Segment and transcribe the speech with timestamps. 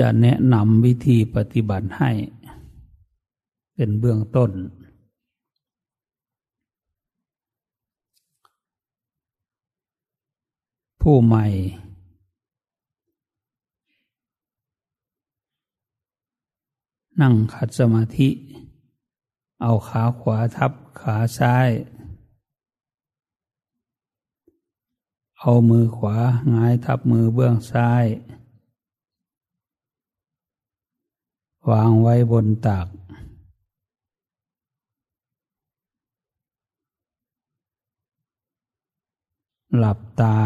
[0.00, 2.10] จะแนะนำวิธีปฏิบัติให้
[3.74, 4.50] เป็นเบื้องต้น
[11.00, 11.46] ผู้ใหม่
[17.20, 18.28] นั่งขัดสมาธิ
[19.62, 21.68] เอาขาขวาทับขาซ้าย
[25.40, 26.16] เอามือขวา
[26.50, 28.04] หงายทับมือเบื้องซ้าย
[31.68, 32.86] วางไว้บนตัก
[39.76, 40.36] หลับตา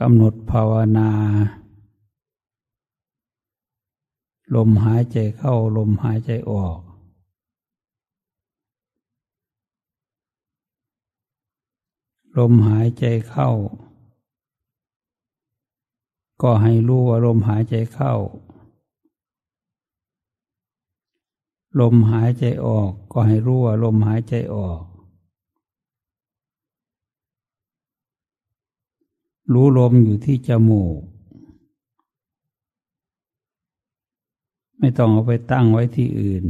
[0.00, 1.10] กำหนดภาวนา
[4.54, 6.78] ลมหายใจเข้าลมหายใจออก
[12.38, 13.50] ลมหายใจเข้า
[16.42, 18.14] ก็ให้รู้ว่าลมหายใจเข้า
[21.80, 24.82] ลมหายใจออก ก็ให้รู้ว่าลมหายใจออก
[29.52, 30.98] รู้ลมอยู่ที่จมูก
[34.78, 36.44] ไม่ต้องเอาไปตั้งไว้ที่อื่น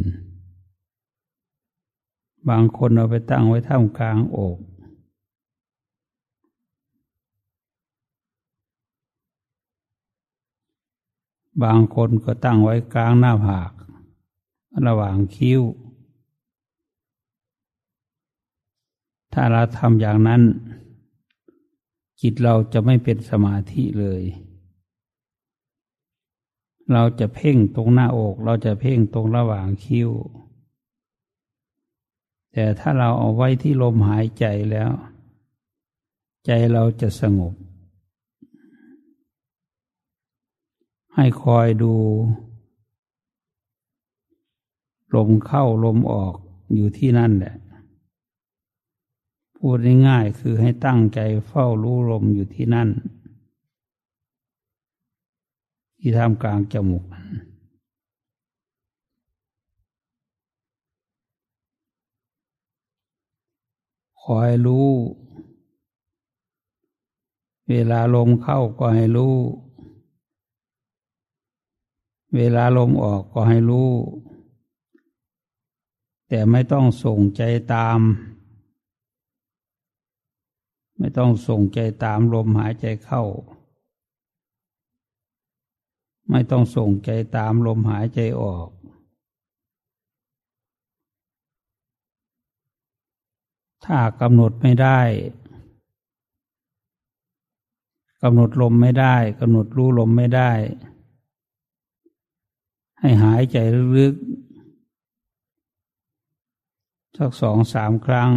[2.48, 4.58] บางคนเอาไปตั้งไว้ท่ามกลางอก
[11.62, 13.72] บางคนก็ตั้งไว้กลางหน้าผาก
[14.86, 15.62] ระหว่างคิ้ว
[19.32, 20.42] ถ้าเราทำอย่างนั้น
[22.20, 24.22] จิตเราจะไม่เป็นสมาธิเลย
[26.92, 30.10] เราจะเพ่งตรงหน้าอก เราจะเพ่งตรงระหว่างคิ้ว
[32.52, 34.90] แต่ถ้าเราเอาไว้ที่ลมหายใจแล้ว
[36.46, 37.54] ใจเราจะสงบ
[41.14, 41.94] ให้คอยดู
[45.14, 46.34] ลมเข้าลมออก
[46.74, 47.54] อยู่ที่นั่นแหละ
[49.56, 49.78] พูด
[50.08, 52.88] ง่ายๆคือให้ตั้งใจเฝ้ารู้ลมอยู่ที่นั่น
[55.98, 57.04] ที่ท่ามกลางจมูก
[64.22, 64.88] คอยรู้
[67.68, 69.34] เวลาลมเข้าก็ให้รู้
[72.36, 73.90] เวลาลมออกก็ให้รู้
[76.28, 77.42] แต่ไม่ต้องส่งใจ
[77.74, 78.00] ตาม
[80.98, 83.22] ไม่ต้องส่งใจตามลมหายใจเข้า
[86.30, 88.68] ไม่ต้องส่งใจตามลมหายใจออก
[93.84, 95.00] ถ้ากำหนดไม่ได้
[98.22, 100.50] กำหนดลมไม่ได้กำหนดรู้ลมไม่ได้
[103.04, 103.56] ให้หายใจ
[103.98, 104.26] ลึกๆ
[107.16, 108.30] สักสองสามครั้ง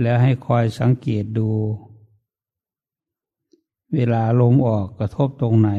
[0.00, 1.48] แล้วให้คอยสังเกตดู
[3.94, 5.70] เวลาลมออกกระทบตรงไหน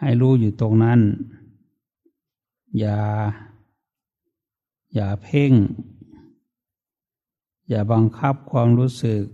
[0.00, 1.00] ให้รู้อยู่ตรงนั้น
[2.78, 2.98] อย่า
[4.94, 5.52] อย่าเพ่ง
[7.68, 9.24] อย่าบังคับความรู้สึก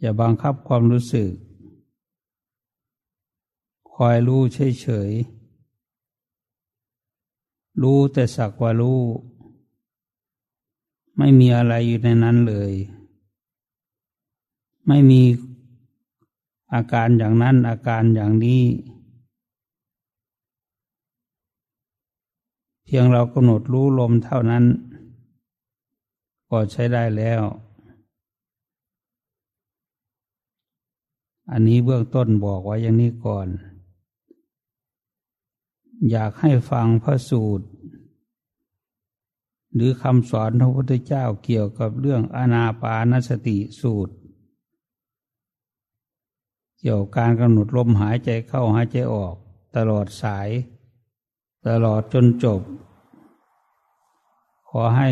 [0.00, 1.30] อย่าบังคับความรู้สึก
[3.94, 9.00] คอยรู้เฉยๆ รู้แต่สักว่ารู้
[11.18, 12.72] ไม่มีอะไรอยู่ในนั้นเลย
[14.86, 15.22] ไม่มี
[16.74, 18.62] อาการอย่างนั้นอาการอย่างนี้
[22.84, 24.64] เพียงเรากำหนดรู้ลมเท่านั้น
[26.50, 27.42] ก็ใช้ได้แล้ว
[31.50, 33.48] อันนี้เบื้องต้นบอกไว้อย่างนี้ก่อน
[36.10, 37.66] อยากให้ฟังพระสูตร
[39.74, 44.14] หรือคำสอนพระพุทธเจ้าเกี่ยวกับเรื่องอนาปานสติสูตร
[46.80, 49.34] เกี่ยวกับการกำหนดลมหายใจเข้าหายใจออก
[49.76, 50.48] ตลอดสาย
[51.68, 52.62] ตลอดจนจบ
[54.68, 55.10] ขอให้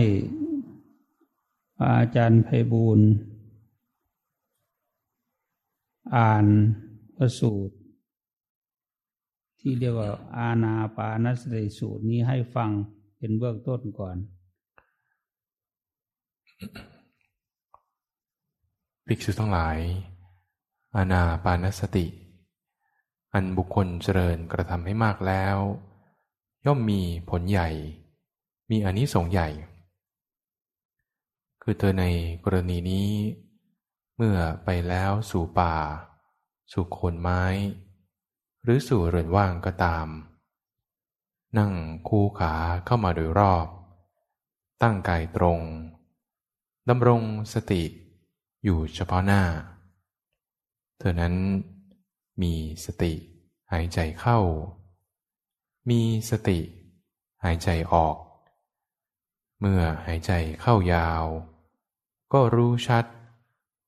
[1.83, 3.07] อาจารย์ไพบูรณ์
[6.17, 6.47] อ่าน
[7.17, 7.77] พระสูตร
[9.61, 12.71] ที่เรียกว่า อาณาปานสติสูตรนี้ให้ฟัง
[13.19, 14.17] เป็นเบื้องต้นก่อน
[19.07, 19.79] ภิกษุทั้งหลาย
[20.97, 22.07] อาณาปานสติ
[23.33, 25.57] อันบุคคลเจริญกระทำให้มากแล้ว
[26.67, 27.01] ย่อมมี
[27.31, 27.69] ผลใหญ่
[28.71, 29.49] มีอนิสงส์ใหญ่
[31.63, 32.05] คือเธอใน
[32.45, 33.11] กรณีนี้
[34.17, 35.75] เมื่อไปแล้วสู่ป่า
[36.73, 37.43] สู่โคนไม้
[38.63, 40.07] หรือสู่เรือนว่างก็ตาม
[41.59, 41.73] นั่ง
[42.09, 42.55] คู่ขา
[42.87, 43.67] เข้ามาโดยรอบ
[44.83, 45.61] ตั้งกายตรง
[46.89, 47.23] ดำรง
[47.53, 47.83] สติ
[48.65, 49.43] อยู่เฉพาะหน้า
[50.99, 51.35] เธอนั้น
[52.43, 52.55] มี
[52.85, 53.13] สติ
[53.73, 54.39] หายใจเข้า
[55.91, 56.61] มีสติ
[57.45, 58.17] หายใจออก
[59.61, 61.25] เมื่อหายใจเข้ายาว
[62.33, 63.05] ก็รู้ชัด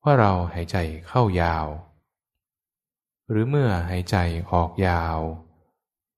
[0.03, 0.77] ว่าเราหายใจ
[1.09, 1.67] เข้ายาว
[3.29, 4.17] หรือเมื่อหายใจ
[4.53, 5.19] ออกยาว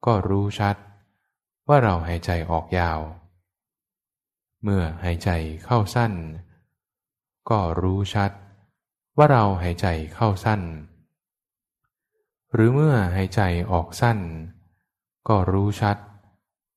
[0.06, 0.76] ก็รู้ชัด
[1.68, 2.98] ว่าเราหายใจออกยาว
[4.62, 5.30] เมื่อหายใจ
[5.64, 6.12] เข้าสั้น
[7.50, 8.30] ก็รู้ชัด
[9.16, 10.60] ว่าเราหายใจเข้าสั้น
[12.52, 13.40] หรือเมื่อหายใจ
[13.72, 14.18] ออกสั้น
[15.28, 15.96] ก็รู้ชัด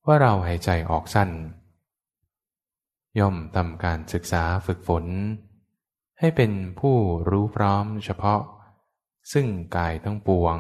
[0.06, 1.30] ว่าเราหายใจออกสั้น
[3.20, 5.06] ย่อมทำการศึกษาฝึกฝน
[6.20, 6.96] ให้เป็นผู้
[7.30, 8.42] รู้พร้อมเฉพาะ
[9.34, 9.48] ซึ่ง
[9.78, 10.58] กายทั้งปวง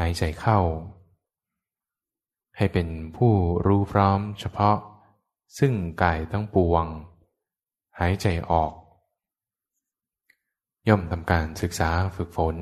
[0.00, 0.58] หายใจเข้า
[2.56, 3.32] ให้เป็นผู้
[3.66, 4.76] รู้พร้อมเฉพาะ
[5.58, 5.72] ซึ่ง
[6.02, 6.84] กายทั้งปวง
[7.98, 8.72] หายใจออก
[10.88, 12.56] ย่อมทำการศึกษาฝึกฝน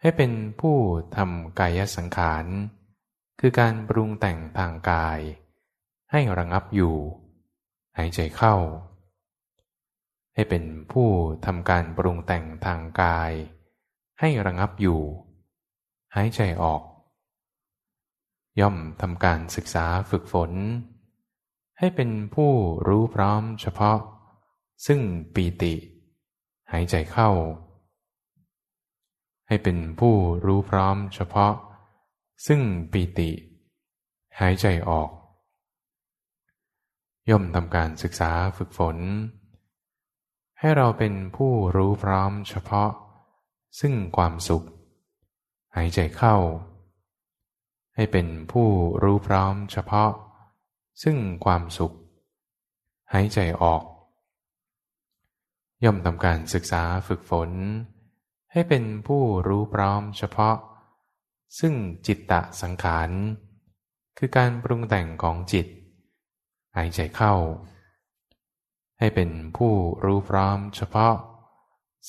[0.00, 0.76] ให้เป็นผู้
[1.16, 2.46] ทำกายสังขาร
[3.40, 5.20] คือการปรุงแต่งทางกาย
[6.12, 6.96] ให้ระงับอยู่
[7.98, 8.54] หายใจเข้า
[10.34, 11.08] ให้เป็นผู้
[11.46, 13.32] ทำการปรุงแต่งทางกาย
[14.20, 15.00] ให้ระงับอยู่
[16.14, 16.82] หายใจออก
[18.60, 20.52] ย่อมทำการศึกษาฝึกฝน
[21.78, 22.50] ให้เป็นผู้
[22.88, 23.98] รู้พร้อมเฉพาะ
[24.86, 25.00] ซึ่ง
[25.34, 25.74] ปีติ
[26.72, 27.30] หายใจเข้า
[29.48, 31.52] ให้เป็นผู้รู้พร้อมเฉพาะ
[32.46, 32.60] ซึ่ง
[32.92, 33.30] ปีติ
[34.40, 35.10] หายใจออก
[37.30, 38.96] ย่อมทำการศึกษาฝึกฝน
[40.58, 42.90] ให้เราเป็นผู้รู้พร้อมเฉพาะ
[43.80, 44.66] ซึ่งความสุข
[45.76, 46.36] หายใจเข้า
[47.94, 48.68] ให้เป็นผู้
[49.02, 50.10] รู้พร้อมเฉพาะ
[51.02, 51.96] ซึ่งความสุข
[53.12, 53.82] หายใจออก
[55.84, 57.50] ย่อมทำการศึกษาฝึกฝน
[58.52, 60.56] ให้เป็นผู้รู้พร้อมเฉพาะ
[61.58, 61.74] ซึ่ง
[62.06, 63.10] จิตตะสังขาร
[64.18, 65.66] คือการปรุงแต่งของจิต
[66.76, 67.34] หายใจเข้า
[68.98, 69.72] ให้เป็นผู้
[70.04, 71.14] รู้พร้อมเฉพาะ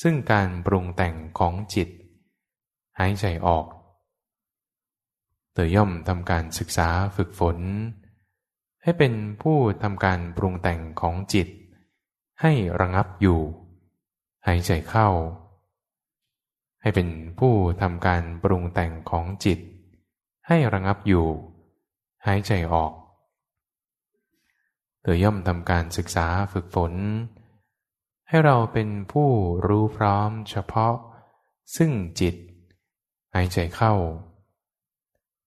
[0.01, 1.89] ซึ่งการปรุงแต่งของจิต
[2.99, 3.65] หายใจออก
[5.53, 7.57] เตย่อมทำการศึกษาฝึกฝน
[8.83, 11.47] ให้เป็นผู้ทำการปรุงแต่งของจิต
[12.41, 13.39] ให้ระงับอยู่
[14.47, 15.07] หายใจเข้า
[16.81, 17.07] ให้เป็น
[17.39, 19.59] ผู้ทำการปรุงแต่งของจิต
[20.47, 21.27] ให้ระงับอยู่
[22.25, 22.93] หายใจออก
[25.01, 26.93] เธอย่อมทำการศึกษาฝึกฝน
[28.29, 29.29] ให้เราเป็นผู้
[29.67, 30.95] รู้พร้อมเฉพาะ
[31.77, 32.35] ซึ่งจิต
[33.35, 33.93] หายใจเข้า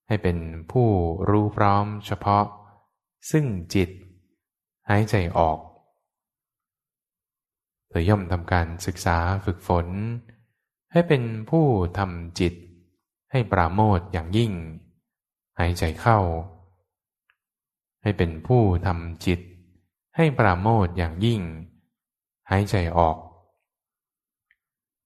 [0.07, 0.39] ให้เป็น
[0.73, 0.89] ผู้
[1.29, 2.45] รู้พร้อมเฉพาะ
[3.31, 3.91] ซึ่งจิต
[4.89, 5.59] หายใจออก
[7.89, 9.87] เธอย่อมทำการศึกษาฝึกฝน
[10.40, 11.67] ใให้เป็นผู้
[11.99, 12.55] ทำจิต
[13.31, 14.53] ให้ปราโมทอย่างยิ่ง
[15.59, 16.19] หายใจเข้า
[18.03, 19.41] ให้เป็นผู้ทำจิต
[20.17, 21.41] ให้ปราโมทอย่างยิ่ง
[22.51, 23.17] หายใจออก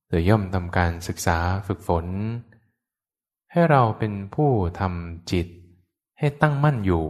[0.08, 2.06] โดยย่อมทำการศึกษาฝึกฝน
[3.50, 5.46] ให้เราเป็นผู้ทำจิต
[6.18, 7.04] ให้ตั้งมั่นอยู่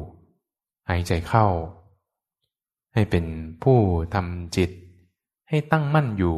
[0.88, 1.46] หายใจเข้า
[2.94, 3.26] ให้เป็น
[3.62, 3.78] ผู้
[4.14, 4.70] ทำจิต
[5.48, 6.36] ให้ตั้งมั่นอยู่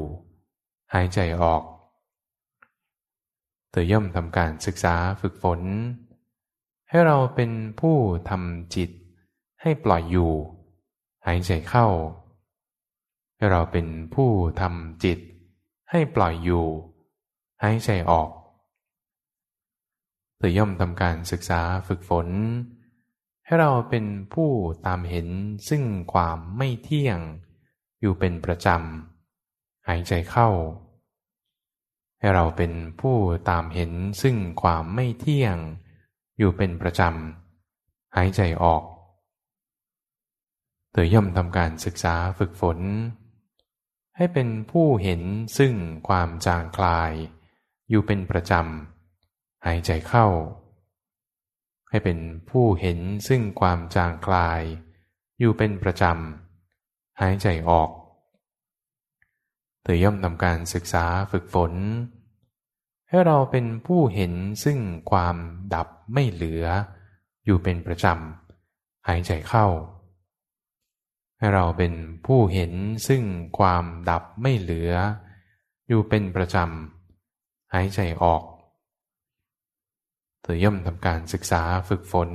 [0.94, 1.62] หายใจออก
[3.72, 5.60] ธอย่อมทำการศึกษาฝึกฝน
[6.90, 7.96] ให้เราเป็นผู้
[8.30, 8.90] ทำจิต
[9.62, 10.32] ให้ปล่อยอยู่
[11.26, 11.86] หายใจเข้า
[13.36, 14.30] ให้เราเป็นผู้
[14.60, 15.18] ทำจิต
[15.90, 16.66] ให้ปล่อยอยู่
[17.62, 18.30] หายใจออก
[20.36, 22.28] เธอย่อมทำการศึกษาฝึกฝน
[23.44, 24.50] ให้เราเป็นผู้
[24.86, 25.28] ตามเห็น
[25.68, 25.82] ซึ่ง
[26.12, 27.18] ความไม่เที่ยง
[28.00, 30.48] อยู่เป็นประจำ หายใจเข้า
[32.26, 33.16] ให้เราเป็นผู้
[33.50, 33.92] ตามเห็น
[34.22, 35.56] ซึ่งความไม่เที่ยง
[36.38, 38.82] อยู่เป็นประจำ หายใจออก
[40.90, 42.78] เธอย่อมทำการศึกษาฝึกฝน
[44.16, 45.22] ให้เป็นผู้เห็น
[45.58, 45.74] ซึ่ง
[46.08, 47.12] ความจางคลาย
[47.90, 50.26] อยู่เป็นประจำ หายใจเข้า
[51.90, 52.18] ให้เป็น
[52.50, 54.62] ผู้เห็นซึ่งความจางคลาย
[55.38, 57.90] อยู่เป็นประจำ หายใจออก
[59.82, 61.74] เธอย่อมทำการศึกษาฝึกฝน
[63.08, 64.32] ให้เราเป็นผู้เห็น
[64.64, 64.78] ซึ่ง
[65.10, 65.36] ความ
[65.74, 66.64] ดับไม่เหลือ
[67.44, 69.66] อยู่เป็นประจำหายใจเข้า
[71.38, 71.92] ให้เราเป็น
[72.26, 72.72] ผู้เห็น
[73.08, 73.22] ซึ่ง
[73.58, 74.92] ความดับไม่เหลือ
[75.88, 78.42] อยู่เป็นประจำหายใจออก
[80.42, 82.30] เธอย่อมทำการศึกษาฝึกฝน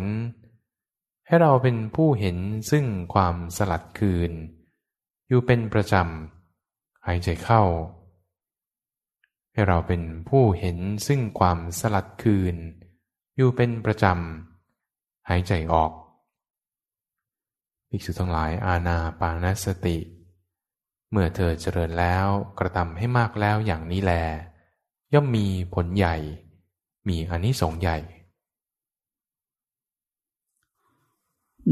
[1.28, 2.38] ให้เราเป็นผู้เห็น
[2.72, 4.32] ซึ่งความสลัดคืน
[5.28, 7.62] อยู่เป็นประจำหายใจเข้า
[9.54, 10.78] ให้เราเป็นผู้เห็น
[11.08, 12.56] ซึ่งความสลัดคืน
[13.36, 15.92] อยู่เป็นประจำ หายใจออก
[17.90, 19.98] ภิกษุทั้งหลายอาณาปานสติ
[21.12, 22.28] เมื่อเธอเจริญแล้ว
[22.60, 24.14] กระทำให้มากแล้วอย่างนี้แล
[25.14, 26.16] ย่อมมีผลใหญ่
[27.08, 27.98] มีอนิสงส์ใหญ่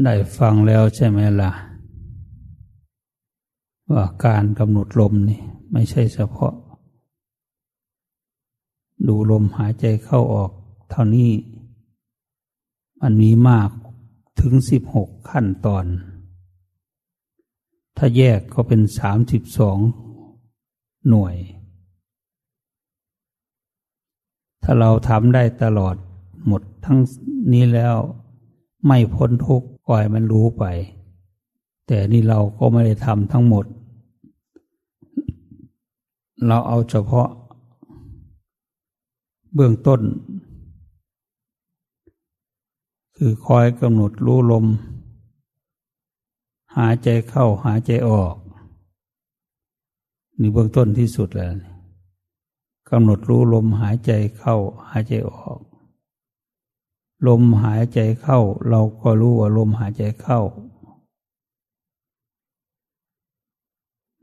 [0.02, 1.52] ได้ฟังแล้วใช่ไหมล่ะ
[3.92, 5.40] ว่าการกำหนดลมนี่
[5.72, 6.54] ไม่ใช่เฉพาะ
[9.08, 10.50] ดูลมหายใจเข้าออก
[10.90, 11.30] เท่านี้
[13.00, 13.70] มันมีมาก
[14.40, 15.84] ถึงสิบหกขั้นตอน
[17.96, 19.78] ถ้าแยกก็เป็นสามสิบสอง
[21.08, 21.36] หน่วย
[24.62, 25.96] ถ้าเราทำได้ตลอด
[26.46, 26.98] หมดทั้ง
[27.52, 27.96] นี้แล้ว
[28.86, 30.64] ไม่พ้นทุกข์ปล่อยมันรู้ไป
[31.86, 33.64] แต่นี่เราก็ไม่ได้ทำทั้งหมด
[36.46, 37.28] เราเอาเฉพาะ
[39.54, 40.00] เบื้องต้น
[43.16, 44.66] คือคอยกำหนดรู้ลม
[46.76, 48.34] หายใจเข้าหายใจออก
[50.40, 51.54] นี่เบื้องต้นที่สุดแล้ว
[52.90, 54.56] กำหนดรู้ลมหายใจเข้า
[54.88, 55.60] หายใจออก
[57.26, 60.40] ลมหายใจเข้า เราก็รู้ว่าลมหายใจเข้า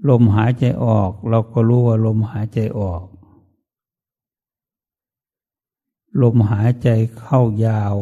[0.10, 3.03] ลมหายใจออก เราก็รู้ว่าลมหายใจออก
[6.21, 7.95] ลมหายใจเข้ายาว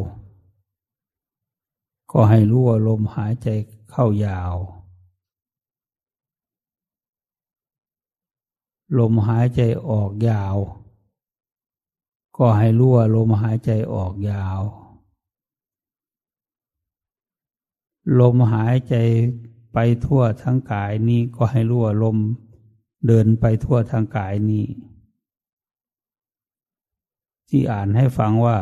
[2.11, 3.47] ก็ให้รู้ว่าลมหายใจ
[3.89, 4.55] เข้ายาว
[8.99, 10.57] ลมหายใจออกยาว
[12.37, 14.61] ก็ให้รู้ว่าลมหายใจออกยาว
[18.19, 18.95] ลมหายใจ
[19.73, 22.17] ไปทั่วทั้งกายนี้ก็ให้รู้ว่าลม
[23.07, 24.65] เดินไปทั่วทั้งกายนี้
[27.57, 28.57] ที่อ่านให้ฟังว่า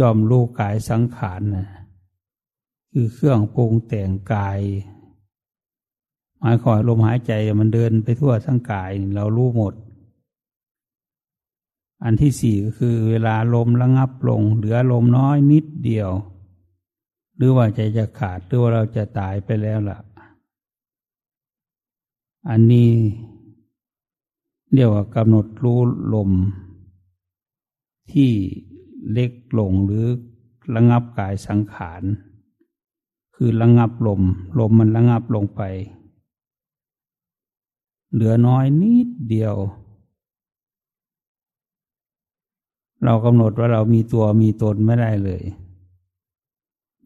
[0.00, 1.68] ยอมรู้กายสังขารนะ
[2.92, 4.60] คือเครื่องปรุงแต่งกาย
[6.38, 9.74] หมายความลมหายใจมันเดินไปทั่วทั้งกายเรารู้หมด
[12.04, 16.10] อันที่สี่ก็คือเวลาลมระงับลง เหลือลมน้อยนิดเดียว
[17.36, 19.98] หรือว่าใจจะขาดหรือว่าเราจะตายไปแล้วล่ะ
[22.50, 22.90] อันนี้
[24.72, 25.80] เรียกว่ากำหนดรู้
[26.14, 26.30] ลม
[28.12, 28.32] ที่
[29.12, 30.06] เล็กลงหรือ
[30.74, 32.02] ระงับกายสังขาร
[33.34, 34.22] คือระงับลม
[34.58, 35.62] ลมมันระงับลงไป
[38.12, 39.54] เหลือน้อยนิดเดียว
[43.04, 45.42] เรากำหนดว่าเรามีตัวมีตนไม่ได้เลย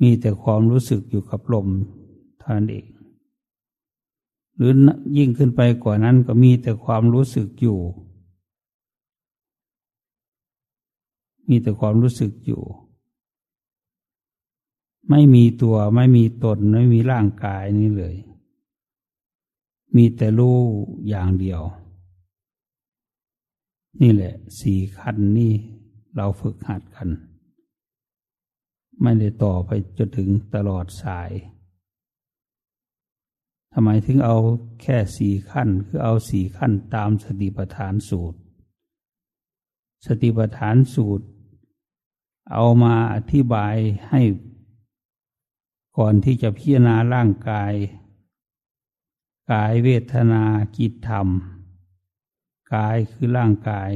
[0.02, 1.68] มีแต่ความรู้สึกอยู่กับลม
[2.38, 2.86] เท่านั้นเอง
[4.64, 4.74] รือ
[5.18, 7.78] ยิ่งขึ้นไปกว่านั้นก็มีแต่ความรู้สึกอยู่
[11.48, 12.62] มีแต่ความรู้สึกอยู่
[15.08, 18.14] ไม่มีตัวไม่มีตนไม่มีร่างกายนี้เลย
[19.96, 20.58] มีแต่รู้
[21.08, 21.62] อย่างเดียว
[24.00, 25.52] นี่แหละสี่ขั้นนี่
[26.16, 27.08] เราฝึกหัดกัน
[29.02, 31.30] ไม่ได้ต่อไปจนถึงตลอดสาย
[33.72, 34.36] ทำไมถึงเอา
[34.82, 38.38] แค่สี่ขั้น คือเอาสี่ขั้นตามสติปัฏฐานสูตร
[40.06, 41.26] สติปัฏฐานสูตร
[42.52, 43.76] เอามาอธิบาย
[44.08, 44.20] ให้
[45.98, 47.72] ก่อนที่จะพิจารณาร่างกาย
[49.52, 50.42] กายเวทนา
[50.76, 51.28] จิตธรรม
[52.74, 53.90] กายคือร่างกาย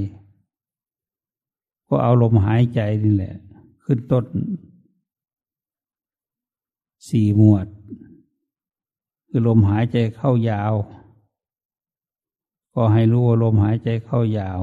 [1.88, 3.35] ก็เอาลมหายใจนี่แหละ
[3.83, 4.25] ขึ้นต้น
[7.09, 7.66] สี่หมวด
[9.38, 10.74] คือลมหายใจเข้ายาว
[12.74, 14.60] ก็ให้รู้ว่าลมหายใจเข้ายาว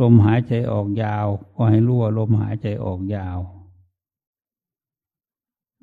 [0.00, 3.38] ลมหายใจออกยาว ก็ให้รู้ว่าลมหายใจออกยาว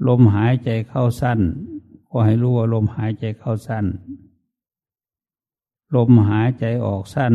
[0.08, 1.40] ลมหายใจเข้าสั้น
[2.10, 3.86] ก็ให้รู้ว่าลมหายใจเข้าสั้น
[5.96, 7.34] ลมหายใจออกสั้น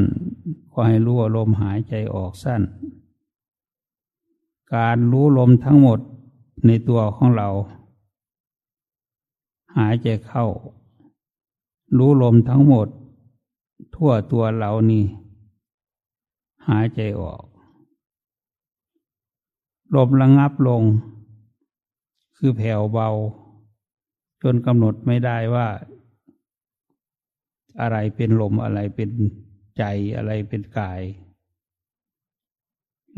[0.73, 2.63] ก็ให้รู้ว่าลมหายใจออกสั้น
[4.75, 5.99] การรู้ลมทั้งหมด
[6.67, 7.51] ในตัวของเรา
[9.77, 10.47] หายใจเข้า
[11.97, 12.89] รู้ลมทั้งหมด
[13.95, 15.05] ทั่วตัวเรานี่
[16.69, 17.43] หายใจออก
[19.97, 20.83] ลมระงับลง
[22.37, 23.11] คือแผ่วเบา
[24.43, 25.69] จนกำหนดไม่ได้ว่า
[27.81, 29.11] อะไรเป็นลมอะไรเป็น
[29.79, 29.85] ใจ
[30.17, 31.01] อะไรเป็นกาย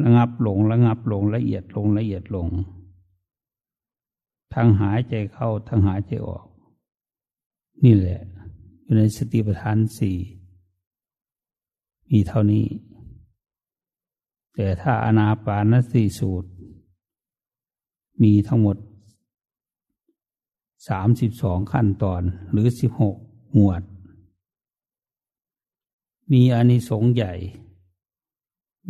[0.02, 2.48] ระงับลงระงับลงละเอียดลงละเอียดลง
[4.54, 6.46] ทั้งหายใจเข้า ทั้งหายใจออก
[7.84, 8.20] นี่แหละ
[8.82, 10.16] อยู่ในสติปัฏฐานสี่
[12.10, 12.66] มีเท่านี้
[14.54, 16.50] แต่ถ้าอนาปานสติสูตร
[18.22, 18.76] มีทั้งหมด
[20.88, 23.16] สามสิบสองขั้นตอนหรือสิบหก
[23.54, 23.82] หมวด
[26.32, 27.34] มีอานิสงส์ใหญ่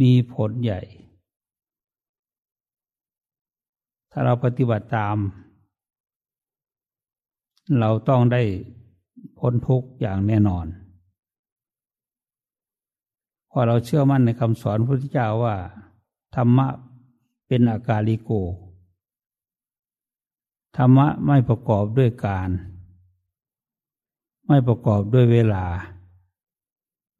[0.01, 0.81] มีผลใหญ่
[4.11, 5.17] ถ้าเราปฏิบัติตาม
[7.81, 8.43] เราต้องได้
[9.39, 10.67] พ้นทุกข์อย่างแน่นอน
[13.49, 15.57] เพอเราเชื่อมั่นในคำสอนพระพุทธเจ้าว่า
[16.35, 16.69] ธรรมะ
[17.47, 18.31] เป็นอากาลิโก
[20.77, 22.51] ธรรมะไม่ประกอบด้วยการ
[24.49, 25.67] ไม่ประกอบด้วยเวลา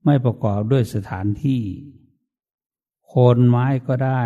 [0.05, 1.63] ไม่ประกอบด้วยสถานที่
[3.07, 4.25] โคนไม้ก็ได้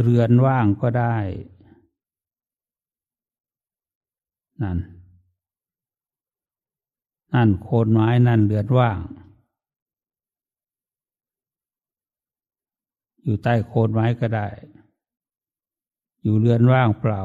[0.00, 1.16] เรือนว่างก็ได้
[4.62, 4.78] นั่น
[7.34, 8.98] นั่นโคนไม้นั่นเลือดว่าง
[13.22, 14.46] อยู่ใต้โคนไม้ก็ได้
[16.22, 17.20] อยู่เรือนว่างเปล่า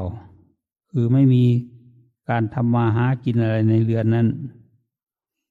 [0.90, 1.44] คือไม่มี
[2.28, 4.28] การทำมาหากินอะไรในเรือนนั้น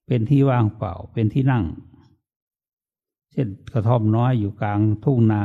[0.06, 1.64] เป็นที่ว่างเปล่า เป็นที่นั่ง
[3.32, 5.42] เช่นกระท่อมน้อยอยู่กลางทุ่งนา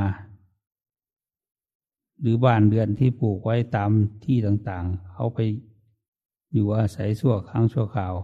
[2.20, 3.92] หรือบ้านเรือนที่ปลูกไว้ตาม
[4.26, 5.40] ที่ต่างๆ เขาไป
[6.54, 8.16] อยู่อาศัยชั่วครั้งชั่วคราว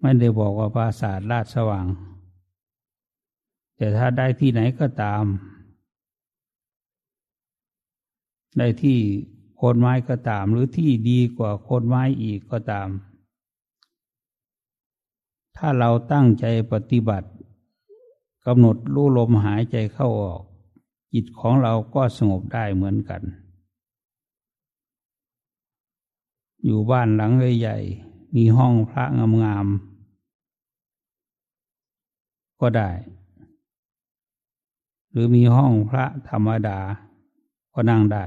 [0.00, 1.86] ไม่ได้บอกว่าปราสาทราชสว่าง
[3.76, 5.24] แต่ถ้าได้ที่ไหนก็ตาม
[8.58, 8.98] ได้ที่
[9.56, 12.88] โคนไม้ก็ตาม หรือที่ดีกว่าโคนไม้อีกก็ตาม
[15.56, 17.28] ถ้าเราตั้งใจปฏิบัติ
[18.46, 20.42] กำหนดรู้ลมหายใจเข้าออก
[21.12, 23.22] จิตของเราก็สงบได้เหมือนกัน
[26.64, 29.04] อยู่บ้านหลังใหญ่ๆมีห้องพระ
[29.42, 32.90] งามๆก็ได้
[35.10, 36.78] หรือมีห้องพระธรรมดา
[37.74, 38.24] ก็นั่งได้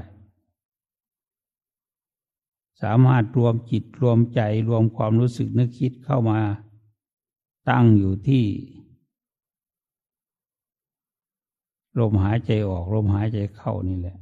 [2.82, 6.40] สามารถรวมจิตรวมใจรวมความรู้สึกนึกคิดเข้ามา
[7.68, 8.44] ตั้งอยู่ที่
[12.00, 14.18] ลมหายใจออกลมหายใจเข้านี่แหละ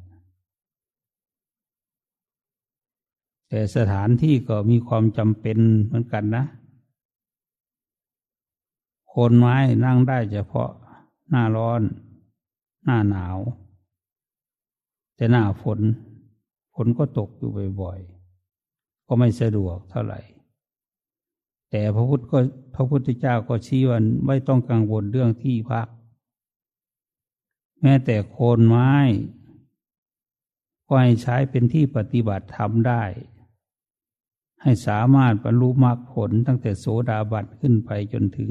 [3.49, 6.45] แต่สถานที่ก็มีความจำเป็นเหมือนกันนะ
[9.09, 10.71] โคนไม้นั่งได้เฉพาะ
[11.31, 11.83] หน้าร้อน
[12.85, 13.39] หน้าหนาว
[15.17, 15.81] แต่หน้าฝน
[16.75, 20.21] ฝนก็ตกอยู่บ่อยๆ ก็ไม่สะดวกเท่าไหร่
[21.71, 22.39] แต่พระพุทธก็
[22.75, 25.89] พระพุทธเจ้าก็ชี้ว่าไม่ต้องกังวลเรื่องที่พัก
[27.83, 28.93] แม้แต่โคนไม้
[30.87, 33.03] ก็ให้ใช้เป็นที่ปฏิบัติธรรมได้
[34.62, 38.51] ให้สามารถบรรลุมรรคผลตั้งแต่โสดาบันขึ้นไปจนถึง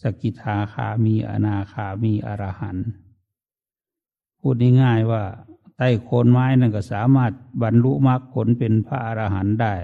[0.00, 2.88] สกิทาคามีอนาคามีอรหันต์
[4.40, 5.22] พูดง่ายๆว่า
[5.76, 9.74] ใต้โคนไม้นั่นก็สามารถบรรลุมรรคผลเป็นพระอรหันต์ได้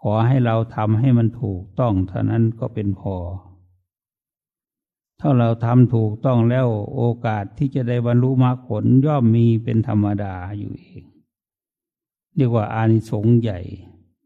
[0.00, 3.16] ขอให้เราทำให้มันถูกต้องเท่านั้นก็เป็นพอ
[5.20, 11.07] ถ้าเราทำถูกต้องแล้วโอกาสที่จะได้บรรลุมรรคผลย่อมมีเป็นธรรมดาอยู่เอง
[12.38, 13.60] เรียกว่าอานิสงส์ใหญ่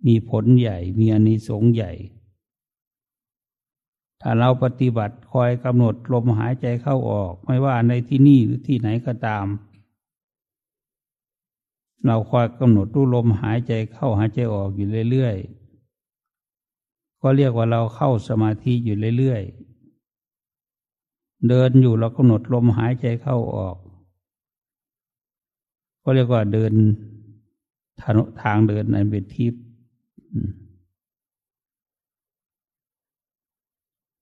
[0.07, 1.93] มีผลใหญ่ มีอานิสงส์ใหญ่
[4.21, 9.47] ถ้าเราปฏิบัติคอยกำหนดลมหายใจเข้าออก ไม่ว่าในที่นี่หรือที่ไหนก็ตาม
[12.07, 23.77] เราคอยกำหนดรู้ลมหายใจเข้าหายใจออกอยู่เรื่อยๆ ก็เรียกว่าเราเข้าสมาธิอยู่เรื่อยๆ เดินอยู่เรากำหนดลมหายใจเข้าออก
[26.03, 26.73] ก็เรียกว่าเดิน
[28.43, 29.63] ทางเดินในเป็นทิพย์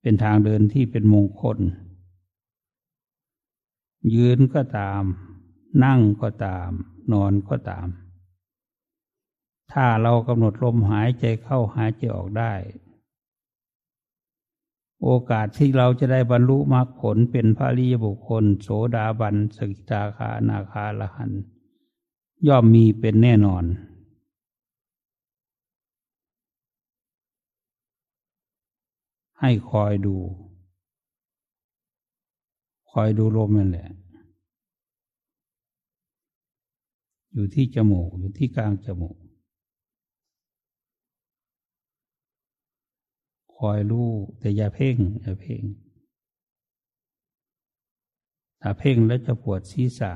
[0.03, 1.59] เป็นทางเดินที่เป็นมงคล
[4.15, 5.03] ยืนก็ตาม
[5.85, 6.71] นั่งก็ตาม
[7.13, 7.89] นอนก็ตาม
[9.73, 12.53] ถ้าเรากำหนดลมหายใจเข้าหายใจออกได้
[15.03, 21.31] โอกาสที่เราจะได้บรรลุมรรคผลเป็นพระริยบุคคล โสดาบันสกิตาคานาคาละหัน
[22.49, 23.65] ย่อมมีเป็นแน่นอน
[29.41, 30.17] ให้คอยดู
[32.91, 33.89] คอยดูลมนั่นแหละ
[37.33, 39.17] อยู่ที่จมูก อยู่ที่กลางจมูก
[43.57, 45.63] คอยรู้แต่อย่าเพ่งอย่าเพ่ง
[48.63, 50.13] ถ้าเพ่งแล้วจะปวดศีรษะ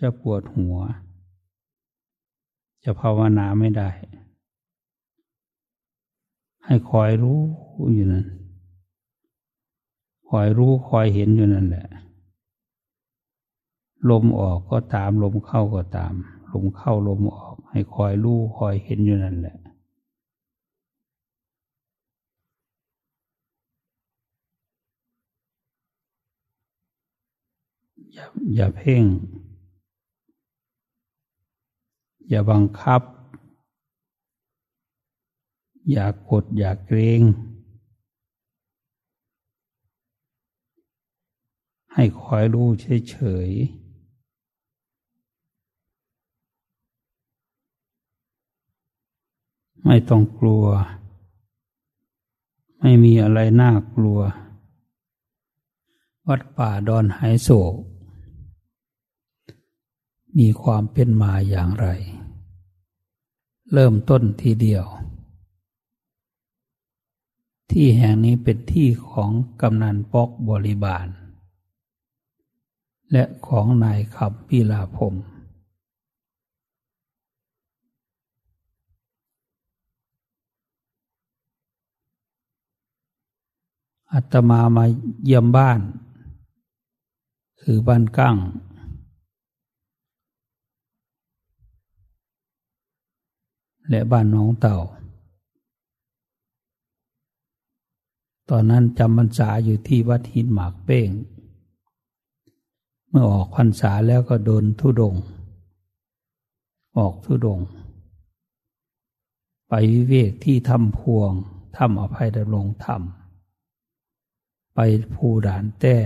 [0.00, 0.76] จะปวดหัว
[2.84, 3.88] จะภาวนาไม่ได้
[6.64, 7.38] ให้คอยรู้
[7.94, 8.26] อยู่นั่น
[10.28, 11.86] คอยรู้คอยเห็นอยู่นั่นแหละ
[14.10, 16.12] ลมออกก็ตาม ลมเข้าก็ตาม
[16.52, 19.56] ลมเข้าลมออก ให้คอยรู้คอยเห็นอยู่นั่นแหละ
[28.12, 29.04] อย่าอย่าเพ่ง
[32.28, 33.02] อย่าบังคับ
[35.90, 37.20] อย่ากดอย่าเกรง
[41.94, 43.88] ให้คอยรู้เฉยๆ
[49.84, 50.66] ไม่ต้องกลัว
[52.80, 54.20] ไม่มีอะไรน่ากลัว
[56.26, 57.74] วัดป่าดอนหายโศก
[60.38, 61.88] มีความเป็นมาอย่างไร
[63.72, 64.86] เริ่มต้นทีเดียว
[67.70, 71.06] ที่แห่งนี้เป็นที่ของกำนันปอกบริบาล
[73.12, 75.14] และของนายขับพิลาพม
[84.12, 84.84] อัตมามา
[85.24, 85.80] เยี่ยมบ้าน
[87.62, 88.36] คือบ้านกั้ง
[93.90, 94.78] และบ้านน้องเต่า
[98.50, 101.08] ตอนนั้นจำพรรษาอยู่ที่วัดหินหมากเป้ง
[103.08, 105.14] เมื่อออกพรรษาแล้วก็โดนทุดง
[106.98, 107.60] ออกทุดง
[109.68, 111.32] ไปวิเวกที่ถ้ำพวง
[111.76, 113.02] ถ้ำอภัยดำรงธรรม
[114.74, 114.78] ไป
[115.14, 115.96] ภูด่านแต้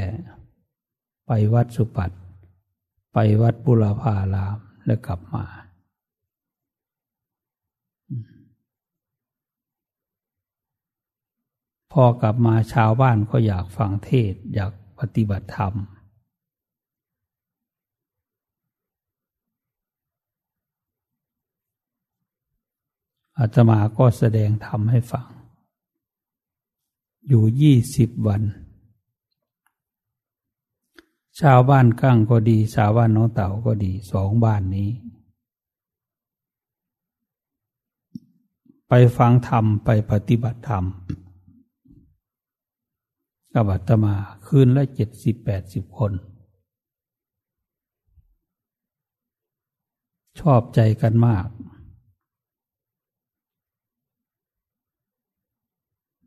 [1.27, 2.11] ไปวัดสุปัต
[3.13, 5.45] ไปวัดบุรพารามและกลับมา
[11.93, 15.75] พอกลับมาชาวบ้านก็อยากฟังเทศอยากปฏิบัติธรรม
[23.39, 25.27] อาตมาก็แสดงธรรมให้ฟัง
[27.29, 28.43] อยู่ยี่สิบวัน
[31.41, 34.91] ชาวบ้านกั้งก็ดี ชาวบ้านน้องเต่าก็ดีสองบ้านนี้
[38.89, 40.85] ไปฟังธรรม ไปปฏิบัติธรรม
[43.55, 44.15] กับอาตมา
[44.47, 46.13] คืนละเจ็ดสิบแปดสิบคน
[50.41, 51.47] ชอบใจกันมาก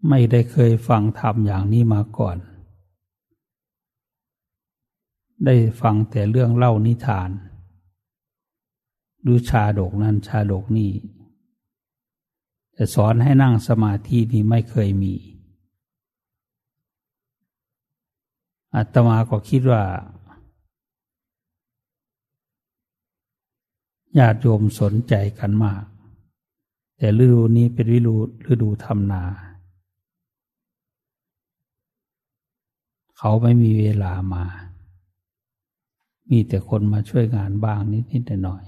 [0.10, 2.38] ไม่ได้เคยฟังธรรมอย่างนี้มาก่อน
[5.46, 7.30] ได้ฟังแต่เรื่องเล่านิทาน
[9.22, 10.92] หรือชาดกนั้นชาดกนี่
[12.74, 15.14] แต่สอนให้นั่งสมาธินี่ไม่เคยมี
[18.76, 19.84] อาตมาก็คิดว่า
[24.18, 25.84] ญาติโยมสนใจกันมาก
[26.98, 28.16] แต่ฤดูนี้เป็นฤดู
[28.52, 29.24] ฤดูทำนา
[33.18, 34.44] เขาไม่มีเวลามา
[36.30, 38.64] มีแต่คนมาช่วยงานบ้างนิดนิดหน่อย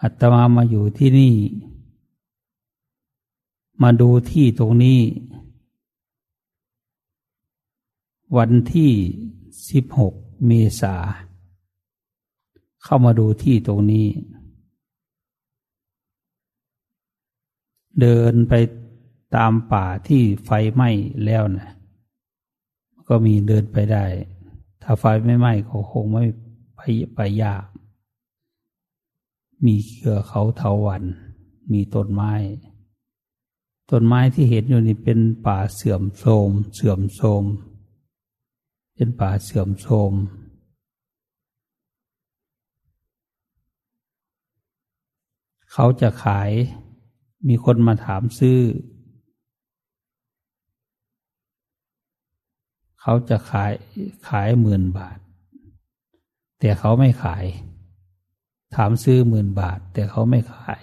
[0.00, 1.34] อาตมามาอยู่ที่นี่
[3.82, 5.00] มาดูที่ตรงนี้
[8.36, 8.92] วันที่
[9.70, 10.14] สิบหก
[10.46, 10.96] เมษา
[12.84, 14.06] เข้ามาดูที่ตรงนี้
[18.00, 18.54] เดินไป
[19.36, 20.90] ตามป่าที่ไฟไหม้
[21.24, 21.68] แล้วนะ
[23.08, 24.04] ก็มีเดินไปได้
[24.82, 26.24] ถ้าไฟไม่ไหม้ก็คงไม่
[26.76, 26.80] ไป
[27.14, 27.64] ไปยาก
[29.64, 31.02] มีเขือเขาเทาวัน
[31.72, 32.32] มีต้นไม้
[33.90, 37.44] ต้นไม้ที่เห็นอยู่นี่เป็นป่าเสื่อมโทรมเสื่อมโทรม
[38.94, 40.12] เป็นป่าเสื่อมโทรม
[45.72, 46.50] เขาจะขาย
[47.48, 48.58] มีคนมาถามซื้อ
[53.00, 53.72] เขาจะขาย
[54.28, 55.18] ขายหมื่นบาท
[56.60, 57.44] แต่เขาไม่ขาย
[58.74, 60.82] ถามซื้อหมื่นบาท แต่เขาไม่ขาย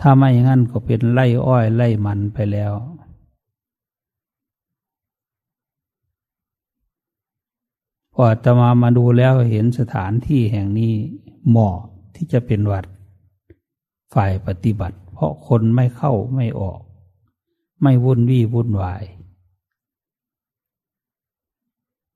[0.00, 2.72] ถ้าไม่งั้นก็เป็นไล่อ้อยไล่มันไปแล้ว
[8.14, 10.92] พอจะมามาดูแล้วเห็นสถานที่แห่งนี้
[11.48, 11.76] เหมาะ
[12.14, 12.84] ที่จะเป็นวัด
[14.14, 16.80] ฝ่ายปฏิบัติ เพราะคนไม่เข้าไม่ออก
[17.82, 19.04] ไม่วุ่นวี่วุ่นวาย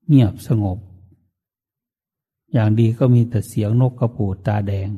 [0.07, 0.77] เงียบสงบ
[2.53, 4.89] อย่างดีก็มีแต่เสียงนกกระปูดตาแดง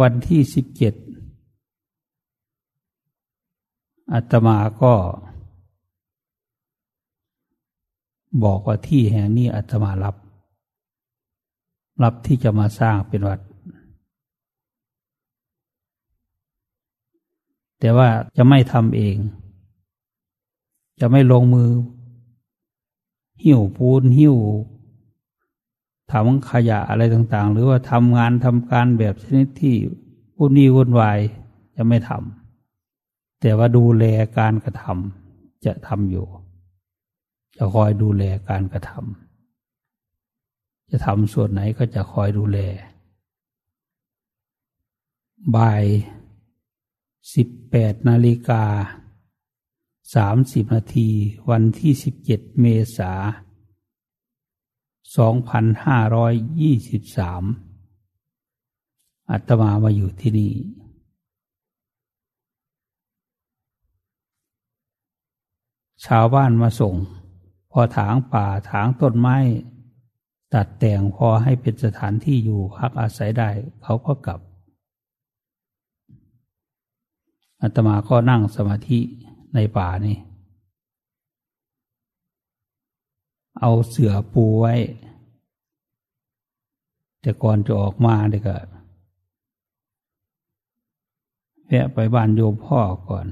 [0.00, 0.94] วันที่สิบเจ็ด
[4.12, 4.92] อาตมาก็
[8.44, 10.16] บอกว่าที่แห่งนี้อาตมารับ
[12.02, 13.40] รับที่จะมาสร้างเป็นวัด
[17.78, 19.16] แต่ว่าจะไม่ทำเอง
[21.00, 21.70] จะไม่ลงมือ
[23.42, 24.36] หิ้วปูนหิ้ว
[26.10, 29.76] ทำขยะอะไรต่างๆ หรือว่าทำงานทำการแบบชนิดที่
[30.38, 31.18] วุ่นวี่วุ่นวาย
[31.76, 34.04] จะไม่ทำแต่ว่าดูแล
[34.38, 36.26] การกระทำจะทำอยู่
[37.56, 42.58] จะคอยดูแลการกระทำจะทำส่วนไหนก็จะคอยดูแล
[45.56, 45.84] บ่าย
[47.34, 48.64] สิบแปดนาฬิกา
[50.14, 51.08] สามสิบนาที
[51.50, 53.51] วันที่สิบเจ็ดเมษาสองพัน
[55.84, 57.44] ห้าร้อยยี่สิบสาม
[59.30, 60.52] อัตมามาอยู่ที่นี่
[66.06, 66.94] ชาวบ้านมาส่ง
[67.72, 69.36] พอถางป่าถางต้นไม้
[70.54, 73.50] ตัดแต่งพอให้เป็นสถานที่อยู่พักอาศัยได้
[73.82, 74.40] เขาก็กลับ
[77.62, 78.98] อาตมาก็นั่งสมาธิ
[79.54, 80.16] ในป่านี่
[83.60, 84.74] เอาเสือปูไว้
[87.20, 88.56] แต่ก่อนจะออกมาเด็กก็
[91.66, 93.26] แวะไปบ้านโยมพ่อก่อน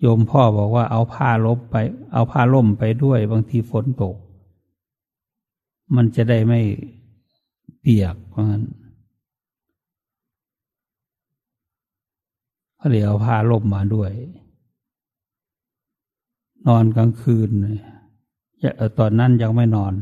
[0.00, 1.76] โยมพ่อบอกว่าเอาผ้าลบไป
[2.12, 4.16] เอาผ้าล่มไปด้วยบางทีฝนตก
[5.96, 6.60] มันจะได้ไม่
[7.80, 8.64] เปียกเพราะงั้น
[12.86, 14.12] ก็เลยเอาผ้าล่มมาด้วย
[16.66, 17.50] นอนกลางคืน
[18.98, 19.94] ตอนนั้นยังไม่นอน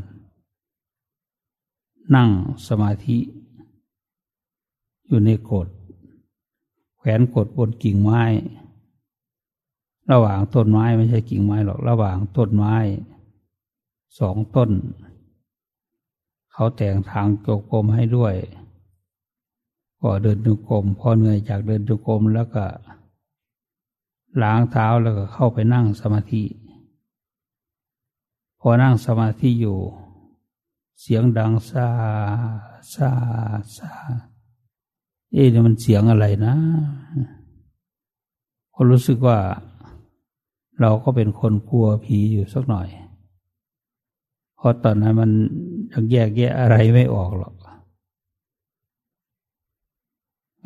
[2.15, 2.29] นั่ง
[2.67, 3.17] สมาธิ
[5.07, 5.67] อยู่ในกฎ
[6.97, 8.23] แขวนกดบนกิ่งไม้
[10.11, 12.75] ระหว่างต้นไม้ไม่ใช่กิ่งไม้หรอก ระหว่างต้นไม้
[14.19, 14.71] สองต้น
[16.53, 18.35] เขาแต่งทางโจกรมให้ด้วย
[20.05, 22.65] ก็เดินจุกรมพอเหนื่อยจากเดินจุกรมแล้วก็
[24.41, 26.43] ล้างเท้าแล้วก็เข้าไปนั่งสมาธิ
[28.59, 29.79] พอนั่งสมาธิอยู่
[31.01, 31.87] เสียงดังซา
[32.93, 33.09] ซา
[33.77, 33.91] ซา
[35.31, 36.55] เอ๊ะนี่มันเสียงอะไรนะ
[38.73, 39.37] ก็รู้สึกว่า
[40.81, 42.89] เราก็เป็นคนกลัวผีอยู่สักหน่อย
[44.55, 45.31] เพราะตอนนั้นมัน
[45.91, 47.53] ยังแยกแยะอะไรไม่ออกหรอก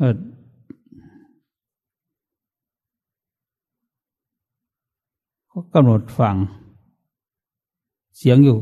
[5.56, 6.36] ็กำหนดฟัง
[8.16, 8.58] เสียงอยู่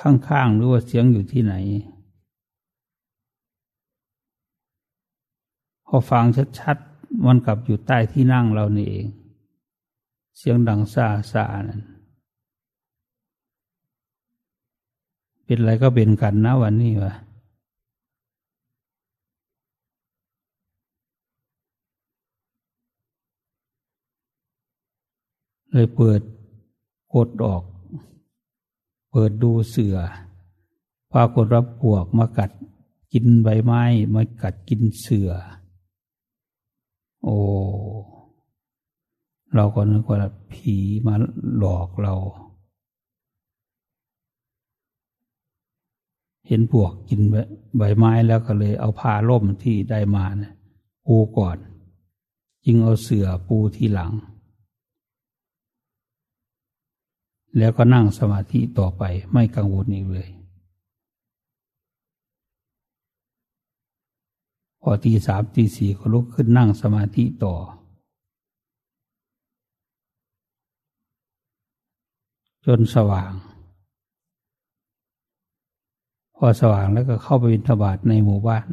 [0.00, 1.54] ข้างๆ หรือว่าเสียงอยู่ที่ไหน
[5.86, 6.24] พอฟัง
[6.58, 9.06] ชัดๆ มันกลับอยู่ใต้ที่นั่งเรานี่เอง
[10.38, 11.82] เสียงดังซาซานั่น
[15.44, 17.12] เป็นอะไรก็เป็นกันนะวันนี้วะ
[25.76, 26.20] เลยเปิด
[27.14, 27.62] กดออก
[29.10, 29.96] เปิดดูเสือ
[31.12, 32.50] ปรากฏว่าปวกมากัด
[33.12, 33.82] กินใบไม้
[34.14, 35.30] มากัดกินเสือ
[37.22, 37.36] โอ้
[39.54, 40.18] เราก็นึกว่า
[40.52, 41.14] ผีมา
[41.56, 42.14] หลอกเรา
[46.46, 47.20] เห็นพวกกิน
[47.76, 50.52] ใบไม้แล้วก็เลยเอาผ้าล่มที่ได้มาเนี่ย
[51.06, 51.56] ปูก่อน
[52.64, 54.12] จึงเอาเสือปูที่หลัง
[57.58, 60.28] แล้วก็นั่งสมาธิต่อไปไม่กังวลอีกเลย
[64.80, 67.54] พอตีสามตีสี่ก็ลุกขึ้นนั่งสมาธิต่อ
[72.66, 73.32] จนสว่าง
[76.36, 78.66] พอสว่างแล้วก็เข้าไปบินทบาทในหมู่บ้าน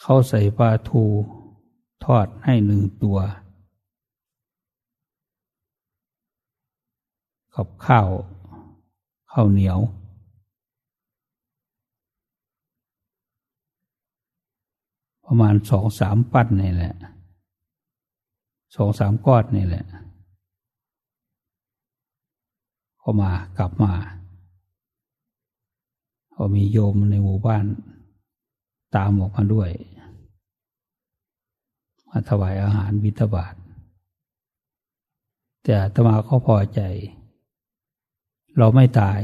[0.00, 1.02] เขาใส่ปลาทู
[2.04, 3.18] ทอดให้หนึ่งตัว
[7.56, 8.08] กับข้าว
[9.32, 9.78] ข้าวเหนียว
[15.26, 16.94] ประมาณสองสามปั้นนี่แหละ
[18.76, 19.84] สองสามก้อนนี่แหละ
[23.02, 23.94] ก็มากลับมา
[26.34, 27.64] ก็มีโยมในหมู่บ้าน
[28.94, 29.70] ตามออกมาด้วย
[32.08, 33.54] มาถวายอาหารบิณฑบาต
[35.64, 36.80] แต่ตมาก็พอใจ
[38.58, 39.20] เราไม่ตาย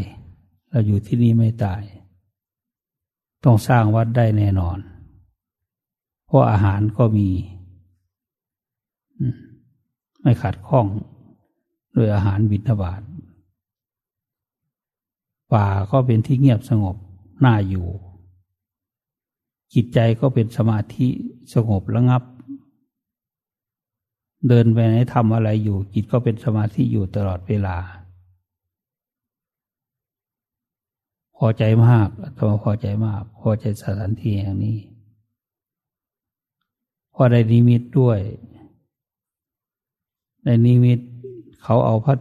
[0.70, 1.82] เราอยู่ที่นี่ไม่ตาย
[3.44, 4.78] ต้องสร้างวัดได้แน่นอน
[6.26, 7.28] เพราะอาหารก็มี
[10.20, 10.86] ไม่ขาดข้อง
[11.96, 13.02] ด้วยอาหารบิณฑบาต
[15.52, 16.96] ป่าก็เป็นที่เงียบสงบ
[17.44, 17.86] น่าอยู่
[19.74, 21.06] จิตใจก็เป็นสมาธิ
[21.54, 22.22] สงบระงับ
[24.48, 27.76] เดินไปไหนทำอะไรอยู่ จิตก็เป็นสมาธิอยู่ตลอดเวลา
[31.38, 34.78] พอใจมากธรรมพอใจมาก พอใจสถานที่แห่งนี้
[37.14, 38.18] พอได้นิมิตด้วย
[40.44, 40.98] ในนิมิต
[41.62, 42.14] เขาเอาพระ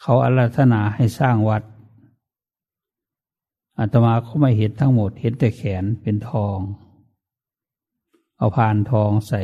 [0.00, 1.62] เขาอาราธนาให้สร้างวัด
[3.78, 6.58] อาตมาก็ไม่เห็นทั้งหมด เห็นแต่แขนเป็นทอง
[8.38, 9.42] เอาพานทองใส่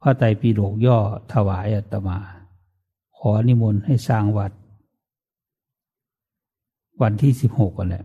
[0.00, 0.98] พระไตรปิฎกย่อ
[1.32, 2.18] ถวายอาตมา
[3.16, 4.52] ขอนิมนต์ให้สร้างวัด
[7.02, 8.04] วันที่สิบหกกันแหละ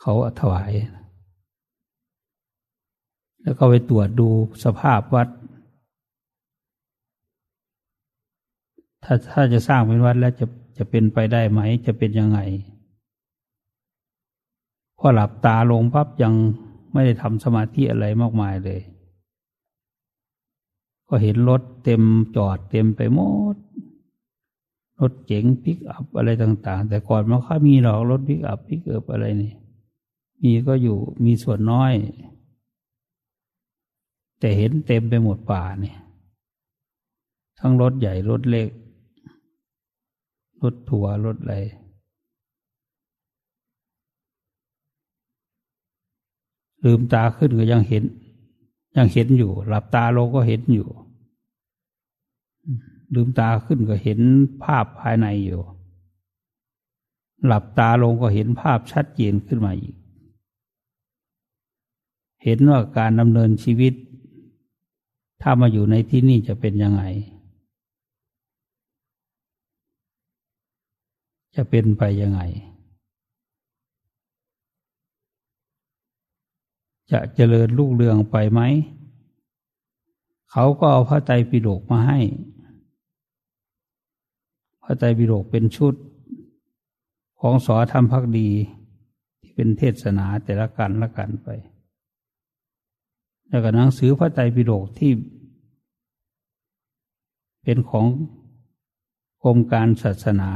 [0.00, 0.72] เขาถวาย
[3.42, 4.28] แล้วก็ไปตรวจดู
[4.64, 5.28] สภาพวัด
[9.04, 10.46] ถ้าถ้าจะสร้างเป็นวัดแล้วจะ
[10.78, 12.38] จะเป็นไปได้ไหม จะเป็นยังไง
[14.98, 16.34] พอหลับตาลงปั๊บยัง
[16.92, 18.80] ไม่ได้ทำสมาธิอะไรมากมายเลย
[21.08, 22.02] ก็เห็นรถเต็ม
[22.36, 23.20] จอดเต็มไปหม
[23.54, 23.56] ด
[25.00, 29.52] รถเก๋งปิกอัพอะไรต่าง ๆ แต่ก่อนมันค่อยมีหรอกรถปิกอัพพิกเอิบอะไรนี่
[30.42, 31.92] มีก็อยู่มีส่วนน้อย
[34.40, 35.98] แต่เห็นเต็มไปหมดป่าเนี่ย
[37.58, 38.68] ทั้งรถใหญ่รถเล็ก
[40.62, 41.56] รถทัวรถอะไร
[46.84, 48.04] ลืมตาขึ้นก็ยังเห็น
[48.96, 50.88] ยังเห็นอยู่ หลับตาลงก็เห็นอยู่
[53.14, 54.20] ลืมตาขึ้นก็เห็น
[54.62, 55.60] ภาพภายในอยู่
[57.46, 59.96] หลับตาลงก็เห็นภาพชัดเจนขึ้นมาอีก
[62.44, 63.94] เห็นว่าการดำเนินชีวิต
[65.42, 67.02] ถ้ามาอยู่ในที่นี่จะเป็นยังไง
[71.54, 72.40] จะเป็นไปยังไง
[77.12, 78.60] จะเจริญลูกเรืองไปไหม
[80.50, 82.20] เขาก็เอาพระไตรปิฎกมาให้
[84.88, 85.94] พระไตรปิฎกเป็นชุด
[87.40, 88.50] ของสอธรรมพักดี
[89.40, 91.48] ที่เป็นเทศนาแต่ละกันละกันไป
[93.48, 95.12] แล้วก็หนังสือพระไตรปิฎกที่
[97.62, 98.06] เป็นของ
[99.42, 100.50] กรมการศาสนา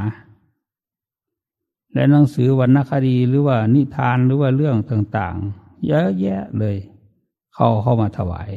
[1.93, 6.77] และหนังสือวรรณคดีหรือว่านิทานหรือว่าเรื่องต่าง ๆ เยอะแยะเลย
[7.55, 8.51] เข้าเข้ามาถวาย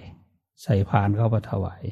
[0.62, 1.84] ใส่พานเข้ามาถวาย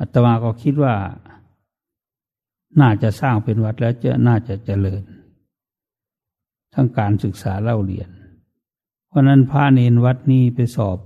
[0.00, 0.94] อาตมาก็คิดว่า
[2.80, 5.02] น่าจะสร้างเป็นวัดแล้วจะน่าจะเจริญ
[6.74, 8.10] ทั้งการศึกษาเล่าเรียน
[9.08, 10.98] เพราะนั้นพระเนนวัดนี้ไปสอบ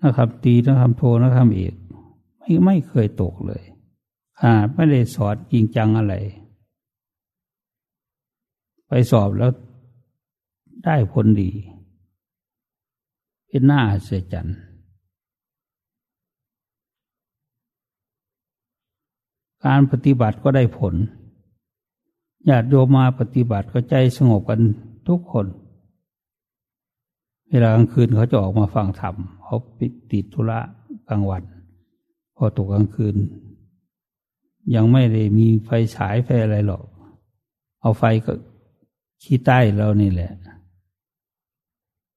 [0.00, 1.74] นักธรรมตีนักธรรมโทนักธรรมเอก
[2.38, 3.62] ไม่ไม่เคยตกเลย
[4.38, 6.14] ขนาไม่ได้สอนจริงจังอะไร
[8.88, 9.52] ไปสอบแล้ว
[10.84, 11.50] ได้ผลดี
[13.48, 14.48] เป็นหน้าเสียจัน
[19.66, 20.94] การปฏิบัติก็ได้ผล
[22.48, 24.60] ญาติโยมมาปฏิบัติก็ใจสงบกัน
[25.08, 25.46] ทุกคน
[27.50, 30.60] เวลากลางคืนเขาจะออกมาฟังธรรมเขาปิดติดธุระ
[31.08, 31.42] กลางวัน
[32.36, 33.16] พอตกกลางคืน
[34.74, 36.84] ยังไม่ได้มีไฟฉายไฟอะไรหรอก
[37.80, 38.32] เอาไฟก็
[39.22, 40.32] ขี้ใต้เรานี่แหละ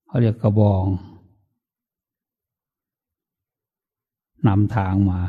[0.06, 0.86] เขาเรียกกระบอง
[4.48, 5.22] นำทางมา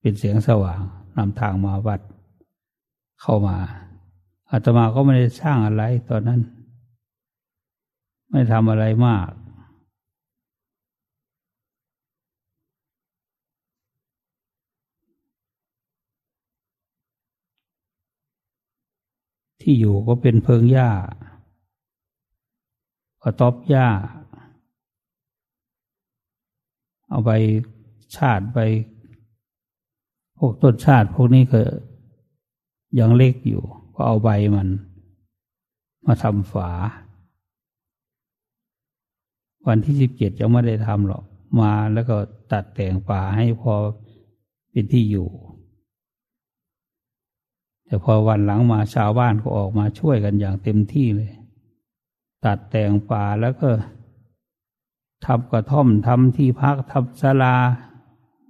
[0.00, 0.80] เป็นเสียงสว่าง
[1.16, 2.00] นำทางมาวัด
[3.20, 3.56] เข้ามา
[4.50, 6.40] อาตมาก็ไม่ได้สร้างอะไรตอนนั้น
[8.30, 9.28] ไม่ทำอะไรมาก
[19.60, 20.90] ที่อยู่ก็เป็นเพิงหญ้า
[23.22, 23.88] ก็ตอบหญ้า
[27.08, 27.30] เอาไป
[28.16, 28.58] ชาติไป
[30.42, 31.60] พวกต้นชาติพวกนี้ก็
[32.98, 33.62] ยังเล็กอยู่
[33.94, 34.68] ก็เอาใบมัน
[36.06, 36.70] มาทำฝา
[39.66, 41.24] วันที่สิบเจ็ดยังไม่ได้ทำหรอก
[41.60, 42.16] มาแล้วก็
[42.52, 43.74] ตัดแต่งป่าให้พอ
[44.70, 45.28] เป็นที่อยู่
[47.86, 51.32] แต่พอวันหลังมาชาวบ้านก็ออกมาช่วยกันอย่างเต็มที่เลย
[52.44, 53.70] ตัดแต่งป่าแล้วก็
[55.26, 57.56] ทำกระท่อมทำที่พักทำศาลา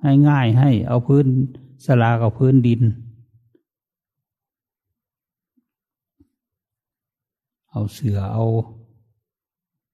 [0.03, 1.27] ให้ง่ายให้ เอาพื้น
[1.85, 2.81] ศาลากับพื้นดิน
[7.71, 8.45] เอาเสือเอา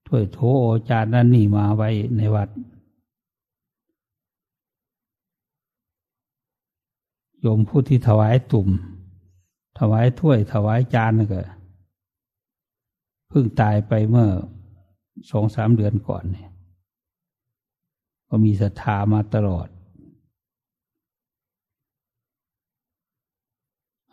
[0.07, 2.49] ถ้วยโถโอจานนั่นนี่มาไว้ในวัด
[7.41, 8.69] โยมผู้ที่ถวายตุ่ม
[9.79, 11.43] ถวายถ้วยถวายจานนี่ก็
[13.29, 14.29] เพิ่งตายไปเมื่อ
[15.31, 16.51] สองสามเดือนก่อนเนี่ย
[18.29, 19.69] ก็มีศรัทธามาตลอด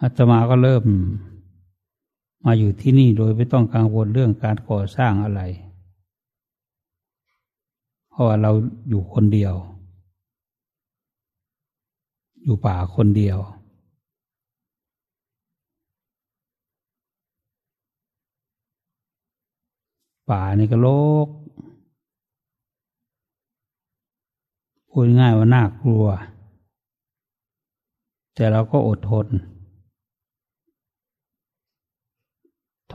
[0.06, 0.84] อาตมาก็เริ่ม
[2.46, 5.42] มาอยู่ที่นี่โดยไม่ต้องกังวลเรื่องการก่อสร้างอะไร
[8.10, 8.52] เพราะว่าเรา
[8.90, 9.54] อยู่คนเดียว
[12.44, 13.38] อยู่ป่าคนเดียว
[20.30, 20.90] ป่านี่ก็โล
[21.26, 21.28] ก
[24.90, 26.06] พูดง่ายว่าน่ากลัว
[28.36, 29.28] แต่เราก็อดทน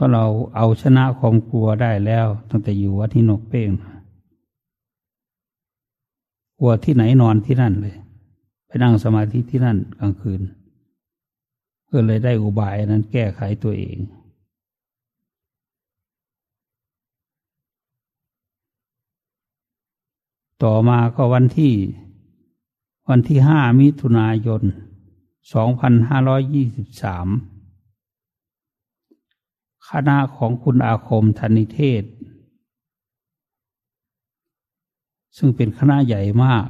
[0.01, 0.25] ถ้าเรา
[0.55, 3.71] เอาชนะความกลัวได้แล้ว ตั้งแต่อยู่วัดที่นกเป้ง
[6.59, 7.95] กลัวที่ไหนนอนที่นั่นเลย
[8.67, 10.41] ไปนั่งสมาธิที่นั่นกลางคืน
[11.91, 13.97] ก็เลยได้อุบายนั้นแก้ไขตัวเอง
[20.63, 21.73] ต่อมาก็วันที่
[23.09, 24.61] วันที่ห้ามิถุนายน
[25.53, 27.29] สองพันห้าร้อยยี่สิบสาม
[29.89, 32.03] คณะของคุณอาคมธนิเทศ
[35.37, 36.67] ซึ่งเป็นคณะใหญ่มาก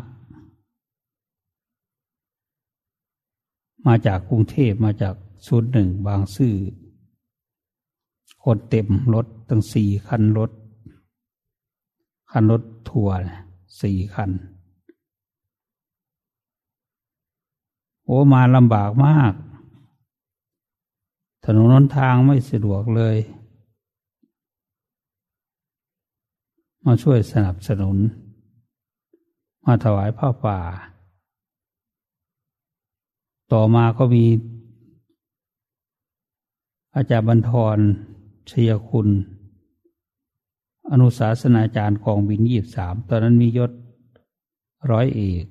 [3.88, 5.16] มาจากกรุงเทพมาจาก
[5.48, 6.56] ศูนย์หนึ่งบางซื่อ
[8.44, 10.52] คนเต็มรถตั้งสี่คันรถ
[12.32, 13.16] คันรถทัวร์
[13.82, 14.32] สี่คัน
[18.04, 19.34] โอ้มาลำบากมาก
[21.44, 23.18] ถนนนนทางไม่สะดวกเลย
[26.86, 27.98] มาช่วยสนับสนุน
[29.66, 30.60] มาถวายผ้าป่า
[33.52, 34.26] ต่อมาก็มี
[36.96, 37.78] อาจารย์บรรทร
[38.50, 39.08] ชยคุณ
[40.92, 43.72] อนุสาสนาจารย์กองบินยี่สามตอนนั้นมียศ
[44.92, 45.46] ร้อยเอก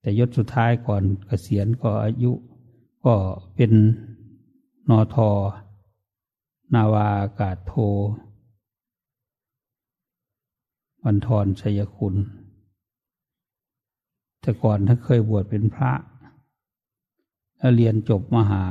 [0.00, 2.32] แต่ยศสุดท้ายก่อนเกษียณก็อายุ
[3.04, 3.14] ก็
[3.54, 3.72] เป็น
[4.88, 5.30] นอทอ
[6.74, 7.74] นาวาอากาศโท
[11.04, 12.14] บันทรชัยคุณ
[14.40, 15.92] แต่ก่อนท่านเคยบวชเป็นพระ
[17.58, 18.64] แล้วเรียนจบมหา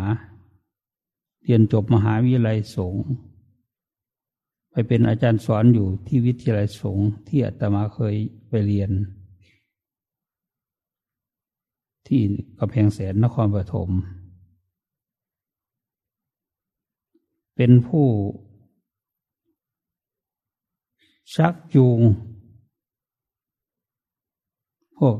[1.43, 3.05] เรียนจบมหาวิทยาลัยสงฆ์
[4.71, 8.15] ไปเป็นอาจารย์สอนอยู่ที่วิทยาลัยสงฆ์ที่อาตมาเคย
[8.49, 8.91] ไปเรียน
[12.07, 12.21] ที่
[12.59, 13.89] กำแพงแสนนครปฐม
[17.55, 18.07] เป็นผู้
[21.35, 21.99] ชักจูง
[24.97, 25.17] พวก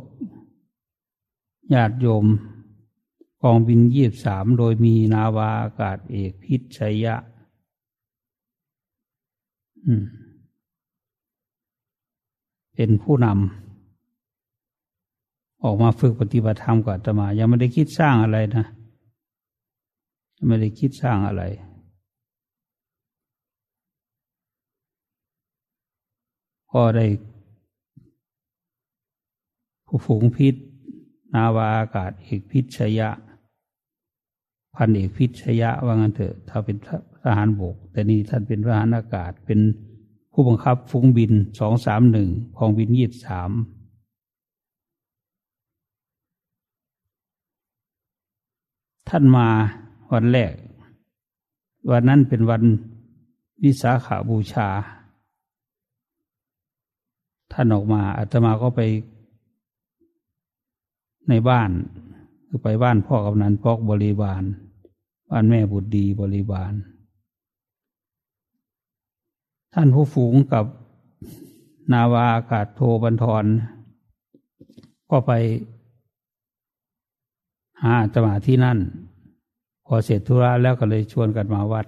[1.74, 2.26] ญาติโยม
[3.44, 7.16] กองบินยี่บสามโดยมีนาวาอากาศเอกพิชัยยะ
[12.76, 13.67] เป็นผู้นำ
[15.64, 18.66] ออกมาฝึกปฏิบัติธรรมกับตมา ยังไม่ได้คิดสร้างอะไรนะ
[20.48, 21.44] ไม่ได้คิดสร้างอะไร
[26.72, 27.06] ก็ได้
[29.86, 30.56] ผู้ฝูงพิษ
[31.34, 33.10] นาวาอากาศเอกพิชยะ
[34.76, 36.78] พันเอกพิชยะว่างั้นเถอะ ถ้าเป็น
[37.24, 39.60] ทหารบก แต่นี่ท่านเป็นทหารอากาศเป็น
[40.32, 43.52] ผู้บังคับฟุ้งบินสองสามหนึ่งของบินยี่สาม
[49.10, 49.48] ท่านมา
[50.12, 50.54] วันแรก
[51.92, 52.64] วันนั้นเป็นวัน
[53.64, 54.68] วิสาขาบูชา
[57.52, 58.82] ท่านออกมาอาตมาก็ไป
[61.30, 61.70] ในบ้าน
[62.48, 64.44] คือไปบ้านพ่อกำนันพอกบริบาล
[65.30, 66.74] บ้านแม่บุตรดีบริบาล
[69.74, 70.66] ท่านผู้ฝูงกับ
[71.92, 73.46] นาวาอากาศโทบันทร
[75.10, 75.32] ก็ไป
[77.84, 78.80] หาจมาที่นั่น
[79.86, 81.86] พอเสร็จธุระแล้วก็เลยชวนกันมาวัด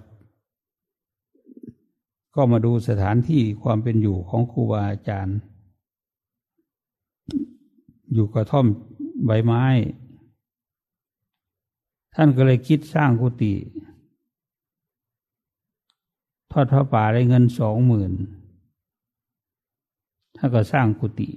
[2.35, 5.37] ก็มาดูสถานที่ความเป็นอยู่ของครูบาอาจารย์
[8.13, 8.65] อยู่กระท่อม
[9.25, 9.63] ใบไม้
[12.15, 13.53] ท่านก็เลยคิดสร้างกุฏิ
[16.51, 18.11] ทอดพระป่าได้เงินสองหมื่น
[20.35, 21.29] ท่านก็สร้างกุฏิ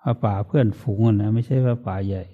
[0.00, 2.24] พระป่าเพื่อนฝูงนะไม่ใช่พระป่าใหญ่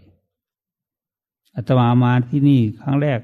[1.54, 3.20] อาตมามาที่นี่ครั้งแรก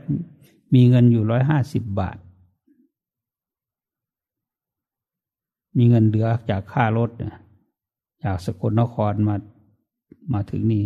[0.74, 2.18] มีเงินอยู่ร้อยห้าสิบบาท
[5.76, 7.36] มีเงินเหลือจากค่ารถเนี่ย
[8.24, 9.36] จากสกลนครมา
[10.32, 10.84] มาถึงนี่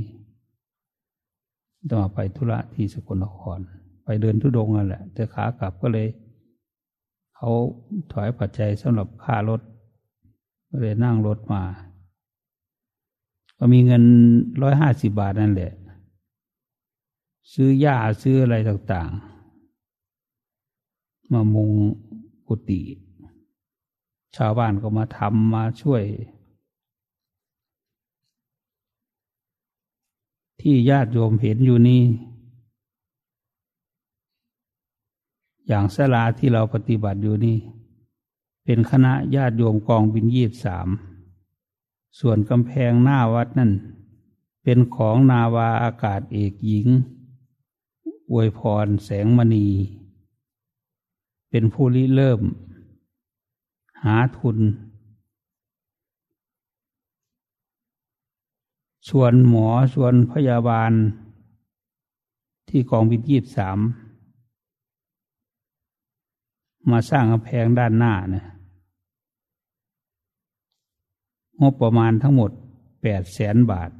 [1.88, 3.58] ต้องไปธุระที่สกลนคร
[4.04, 6.08] ไปเดินทุดงนั่นแหละ แต่ขากลับก็เลย
[7.34, 7.50] เขา
[8.12, 9.60] ถอยปัจจัยสำหรับค่ารถ
[10.68, 11.62] ก็เลยนั่งรถมา
[13.58, 14.02] ก็มีเงิน
[14.62, 15.72] ร้อยห้าสิบบาทนั่นแหละ
[17.52, 21.70] ซื้อหญ้าซื้ออะไรต่างๆ มามุง
[22.48, 22.80] กุฏิ
[24.36, 26.02] ชาวบ้านก็มาทำมาช่วย
[30.60, 32.02] ที่ญาติโยมเห็นอยู่นี่
[35.66, 37.58] อย่างสลาที่เราปฏิบัติอยู่นี่
[38.64, 40.88] เป็นคณะญาติโยมกองบินยีบสาม
[42.20, 43.72] ส่วนกำแพงหน้าวัดนั่น
[44.62, 46.88] เป็นของนาวาอากาศเอกหญิง
[48.32, 49.68] อวยพรแสงมณี
[51.50, 52.40] เป็นผู้ริเริ่ม
[54.04, 54.58] หาทุน
[59.08, 60.92] ชวนหมอชวนพยาบาล
[62.68, 63.78] ที่กองบินยีบสาม
[66.90, 68.44] มาสร้างกำแพงด้านหน้านะ
[71.60, 72.50] งบประมาณทั้งหมด
[73.02, 73.90] แปดแสนบาท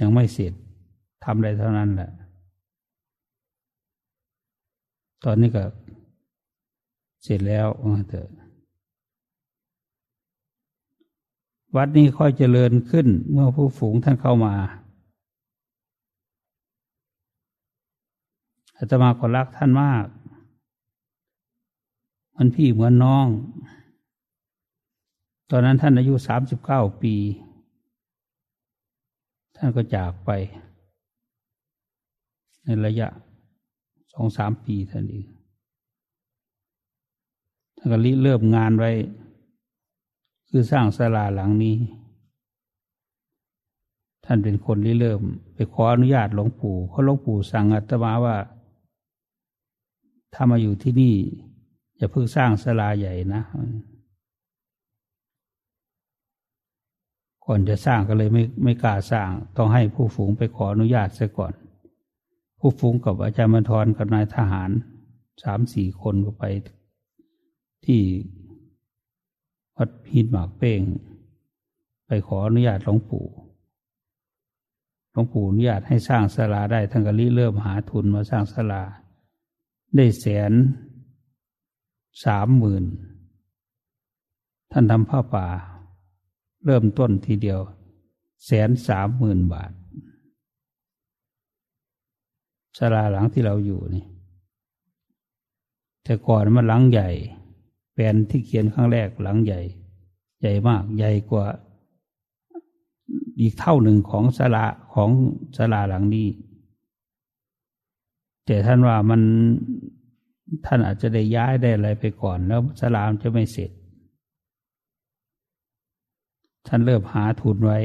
[0.00, 0.52] ยังไม่เสร็จ
[1.24, 2.10] ทำได้เท่านั้นแหละ
[5.24, 5.64] ตอนนี้ก็
[7.22, 7.66] เสร็จแล้ว
[8.08, 8.28] เถอะ
[11.76, 14.54] วัดนี้ค่อยเจริญขึ้นเมื่อผู้ฝูงท่านเข้ามา
[18.76, 20.06] อาตมาก็รักท่านมาก
[22.36, 23.26] มันพี่เหมือนน้อง
[25.50, 27.14] ตอนนั้นท่านอายุสามสิบเก้าปี
[29.62, 30.30] ท่านก็จากไป
[32.64, 33.08] ในระยะ
[34.12, 35.26] สองสามปีท่านเอง
[37.76, 38.90] ท่านก็ริเริ่มงานไว้
[40.48, 41.76] คือสร้างศาลาหลังนี้
[44.24, 45.20] ท่านเป็นคนริเริ่ม
[45.54, 48.36] ไปขออนุญาตหลวงปู่เพราะหลวงปู่สั่งอาตมาว่า
[50.34, 51.14] ถ้ามาอยู่ที่นี่
[51.96, 53.42] อย่าเพิ่งสร้างศาลาใหญ่นะ
[57.44, 61.52] ก่อนจะสร้างก็เลยไม่ไม่กล้าสร้าง ต้องให้ผู้ฝูงไปขออนุญาตซะก่อน
[62.58, 64.70] ผู้ฝูงกับอาจารย์มทรกับนายทหาร
[65.42, 66.44] สามสี่คนก็ไป
[67.84, 68.02] ที่
[69.76, 70.80] วัดพินหมากเป้ง
[72.06, 73.26] ไปขออนุญาตหลวงปู่
[75.12, 78.82] หลวงปู่อนุญาตให้สร้างศาลาได้ทั้งกะลิเริ่มหาทุนมาสร้างศาลา
[79.96, 80.52] ได้แสน
[82.24, 82.84] สามหมื่น
[84.72, 85.46] ท่านทำผ้าป่า
[86.64, 87.60] เริ่มต้นทีเดียว
[88.44, 89.70] แสนสามหมื่นบาท
[92.78, 94.04] ศาลาหลังที่เราอยู่นี่
[96.04, 97.08] แต่ก่อนมันหลังใหญ่
[97.92, 99.60] แปลนที่เขียนครั้งแรกหลังใหญ่
[100.40, 101.46] ใหญ่มาก ใหญ่กว่า
[103.40, 105.10] อีกเท่าหนึ่งของศาลาของ
[105.56, 106.28] ศาลาหลังนี้
[108.46, 109.22] แต่ท่านว่ามัน
[110.64, 113.70] ท่านอาจจะได้ย้ายได้อะไรไปก่อน แล้วศาลามจะไม่เสร็จ
[116.66, 117.78] ท่านเริ่มหาทุนไว้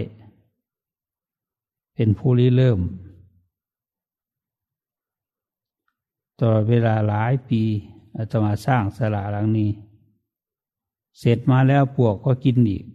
[1.95, 2.79] เป็นผู้ริเริ่ม
[6.39, 7.61] ตลอดเวลาหลายปี
[8.15, 9.69] อาตมาสร้างสลาหลังนี้
[11.19, 12.85] เสร็จมาแล้วปวกก็กินอีก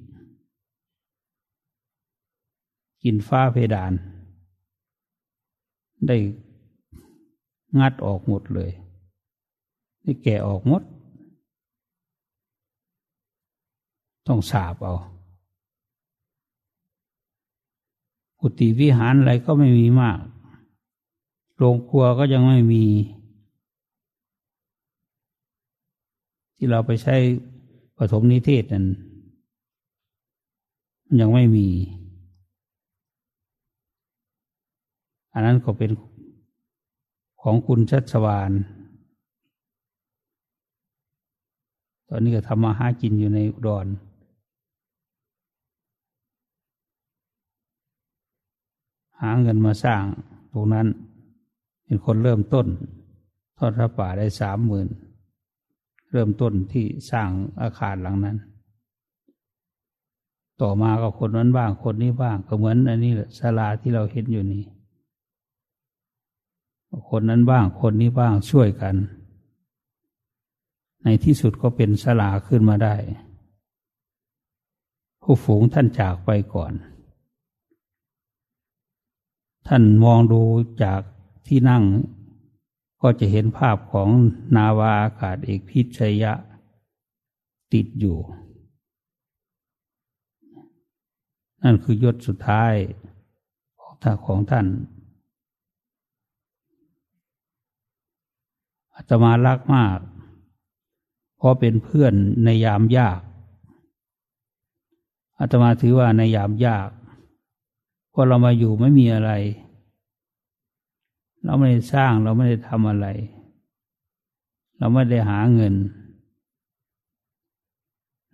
[3.02, 3.92] กินฟ้าเพดาน
[6.06, 6.16] ได้
[7.78, 8.70] งัดออกหมดเลย
[10.02, 10.82] ได้แก่ออกหมด
[14.26, 14.94] ต้องสาบเอา
[18.40, 20.18] กุฏิวิหารอะไรก็ไม่มีมาก
[21.56, 22.84] โรงครัวก็ยังไม่มี
[26.54, 27.16] ที่เราไปใช้
[27.96, 28.86] ปฐมนิเทศนั้น
[31.20, 31.68] ยังไม่มี
[35.32, 35.90] อันนั้นก็เป็น
[37.42, 38.52] ของคุณชัชวาน
[42.08, 43.86] ตอนนี้ก็ทำมาหากินอยู่ในอุดร
[49.22, 50.02] หาเงินมาสร้าง
[50.52, 50.86] ตรงนั้น
[51.84, 52.66] เป็นคนเริ่มต้น
[53.58, 54.88] ทอดพระป่าได้สามหมื่น
[56.10, 57.28] เริ่มต้นที่สร้าง
[57.60, 58.36] อาคารหลังนั้น
[60.60, 64.64] ต่อมาก็คนนั้นบ้างคนนี้บ้างก็เหมือนอันนี้แหละศาลาที่เราเห็นอยู่นี่
[67.08, 68.94] คนนั้นบ้างคนนี้บ้างช่วยกัน
[71.04, 72.94] ในที่สุดก็เป็นสลาขึ้นมาได้
[75.22, 76.72] ผู้ฝูงท่านจากไปก่อน
[79.68, 80.42] ท่านมองดู
[80.82, 81.00] จาก
[81.46, 81.84] ที่นั่ง
[83.02, 84.08] ก็จะเห็นภาพของ
[84.56, 86.32] นาวาอากาศเอกพิชยะ
[87.72, 88.18] ติดอยู่
[91.62, 92.74] นั่นคือยศสุดท้าย
[94.26, 94.66] ของท่าน
[98.94, 99.98] อาตมารักมาก
[101.36, 103.20] เพราะเป็นเพื่อนในยามยาก
[105.38, 106.88] อาตมาถือว่าในยามยาก
[108.22, 109.32] พอเรามาอยู่ไม่มีอะไร
[111.44, 113.06] เราไม่ได้สร้างเราไม่ได้ทำอะไร
[114.78, 115.74] เราไม่ได้หาเงิน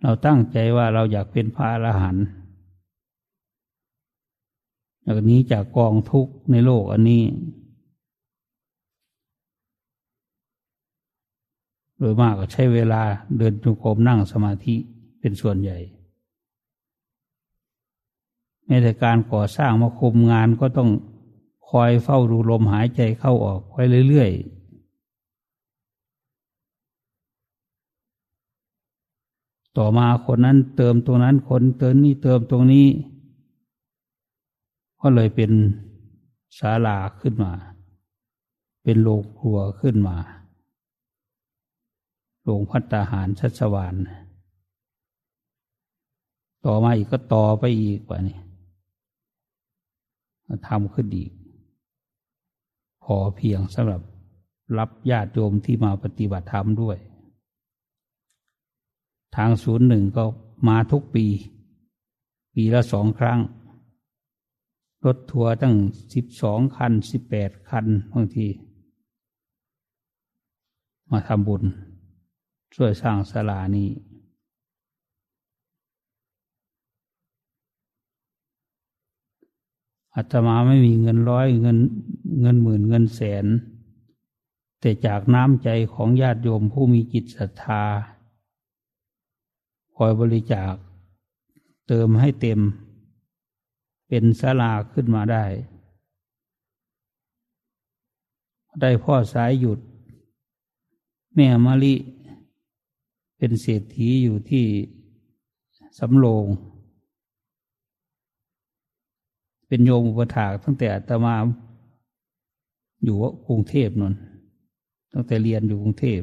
[0.01, 2.25] เราตั้งใจว่าเราอยากเป็นพระอรหันต์
[5.05, 7.23] จากนี้จากกองทุกข์ในโลกอันนี้
[11.97, 13.01] โดยมากก็ใช้เวลา
[13.37, 14.75] เดินจงกรมนั่งสมาธิ
[15.19, 15.79] เป็นส่วนใหญ่
[18.67, 20.89] แม้แต่การก่อสร้างมาคุมงานก็ต้อง
[21.69, 24.57] คอยเฝ้าดูลมหายใจเข้าออกไว้เรื่อยๆ
[29.77, 32.87] ต่อมาคนนั้นเติมตรงนั้นคนเติมนี่เติมตรงนี้
[35.01, 35.51] ก็เลยเป็น
[36.57, 37.53] ศาลาขึ้นมา
[38.83, 40.17] เป็นโรงครัวขึ้นมา
[42.47, 43.95] ลงพัตตาหารชัชวาน
[46.65, 48.37] ต่อมาอีกก็ต่อไปอีกว่านี่
[50.67, 51.31] ทำขึ้นอีก
[53.03, 54.01] พอเพียงสำหรับ
[54.77, 56.97] รับญาติโยมที่มาปฏิบัติธรรมด้วย
[59.35, 60.25] ทางศูนย์หนึ่งก็
[60.67, 61.25] มาทุกปี
[62.53, 63.39] ปีละสองครั้ง
[65.05, 65.75] รถทัวร์ตั้ง
[66.13, 68.47] สิบสองคันสิบแปดคันบางที
[71.11, 71.63] มาทำบุญ
[72.75, 73.87] ช่วยสร้างศาลานี้
[80.17, 81.77] อาตมาไม่มีเงินร้อยเงิน
[82.41, 83.45] เงินหมื่นเงินแสน
[84.79, 87.83] แต่จากน้ำใจของญาติโยมผู้มีจิตศรัทธา
[89.95, 90.73] คอยบริจาค
[91.87, 92.59] เติมให้เต็ม
[94.07, 95.45] เป็นศาลาขึ้นมาได้
[98.81, 99.79] ได้พ่อสายหยุด
[101.35, 101.95] แม่มะลิ
[103.37, 104.65] เป็นเศรษฐีอยู่ที่
[105.99, 106.45] สำโรง
[109.67, 111.35] เป็นโยมอุปถากตั้งแต่อาตมา
[113.03, 113.15] อยู่
[113.47, 114.13] กรุงเทพนน
[115.11, 116.21] ตั้งแต่เรียนอยู่กรุงเทพ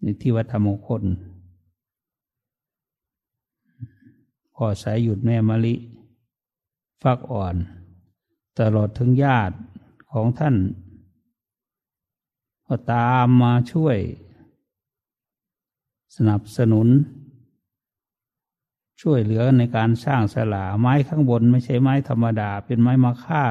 [0.00, 1.02] ในที่วัดธรรมงคล
[4.54, 5.74] พอสายหยุดแม่มะลิ
[7.02, 7.56] ฟักอ่อน
[8.58, 9.56] ตลอดถึงญาติ
[10.12, 10.56] ของท่าน
[12.66, 13.98] ก็ตามมาช่วย
[16.16, 16.88] สนับสนุน
[19.00, 23.44] ช่วยเหลือในการสร้างสลาไม้ข้างบนไม่ใช่ไม้ธรรมดา เป็นไม้มาค่า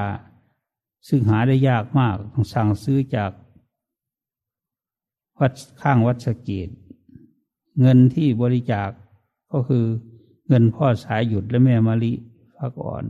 [1.07, 3.31] ซึ่งหาได้ยากมากต้องสั่งซื้อจาก
[5.39, 6.69] วัดข้างวัดสเกต
[7.79, 8.89] เงินที่บริจาค
[9.51, 9.85] ก็คือ
[10.47, 12.13] เงินพ่อสายหยุดและแม่มาลิ
[12.57, 13.05] พักอ่อน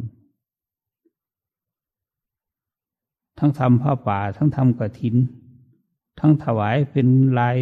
[3.37, 5.15] ทั้งทำผ้าป่า ทั้งทำกระถิน
[6.19, 7.07] ทั้งถวายเป็น
[7.39, 7.57] ลาย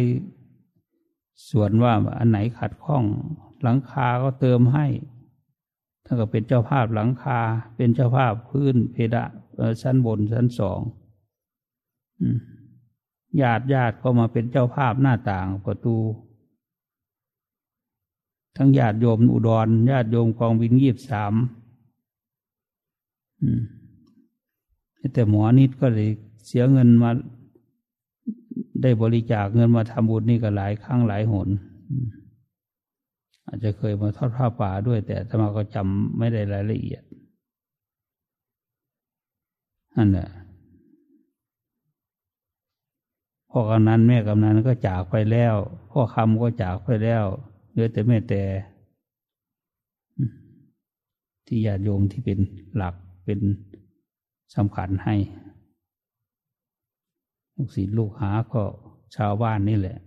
[1.50, 3.04] ส่วนว่าอันไหนขัดข้อง
[3.66, 4.86] หลังคาก็เติมให้
[6.04, 7.40] ถ้าก็เป็นเจ้าภาพหลังคา
[7.76, 9.30] เป็นเจ้าภาพพื้นเพดาน
[9.82, 10.80] ชั้นบนชั้นสอง
[13.40, 15.96] ญาติญาติก็มาเป็นเจ้าภาพหน้าต่างประตู
[18.56, 21.34] ทั้งญาติโยมอุดรญาติโยมกองบินยีบสาม
[25.14, 26.08] แต่หมอนิดก็เลย
[26.46, 27.10] เสียเงินมา
[28.82, 31.48] ได้บริจาคเงินมาทำบุญนี่ก็หลายครั้งหลายหน
[33.46, 37.02] อาจจะเคยมาทอดผ้าป่าด้วย แต่ธรรมาก็จำไม่ได้รายละเอียด
[39.96, 40.28] นั่นแหละ
[43.50, 45.54] พ่อกำนันแม่กำนันก็จากไปแล้ว
[45.90, 47.24] พ่อคำก็จากไปแล้ว
[47.70, 48.42] เหลือแต่แม่แต่
[51.46, 52.38] ที่ญาติโยมที่เป็น
[52.76, 52.94] หลัก
[53.24, 53.40] เป็น
[54.54, 55.16] สำคัญให้
[57.54, 58.62] ลูกศิษย์ลูกหาก็
[59.16, 59.98] ชาวบ้านนี่แหละ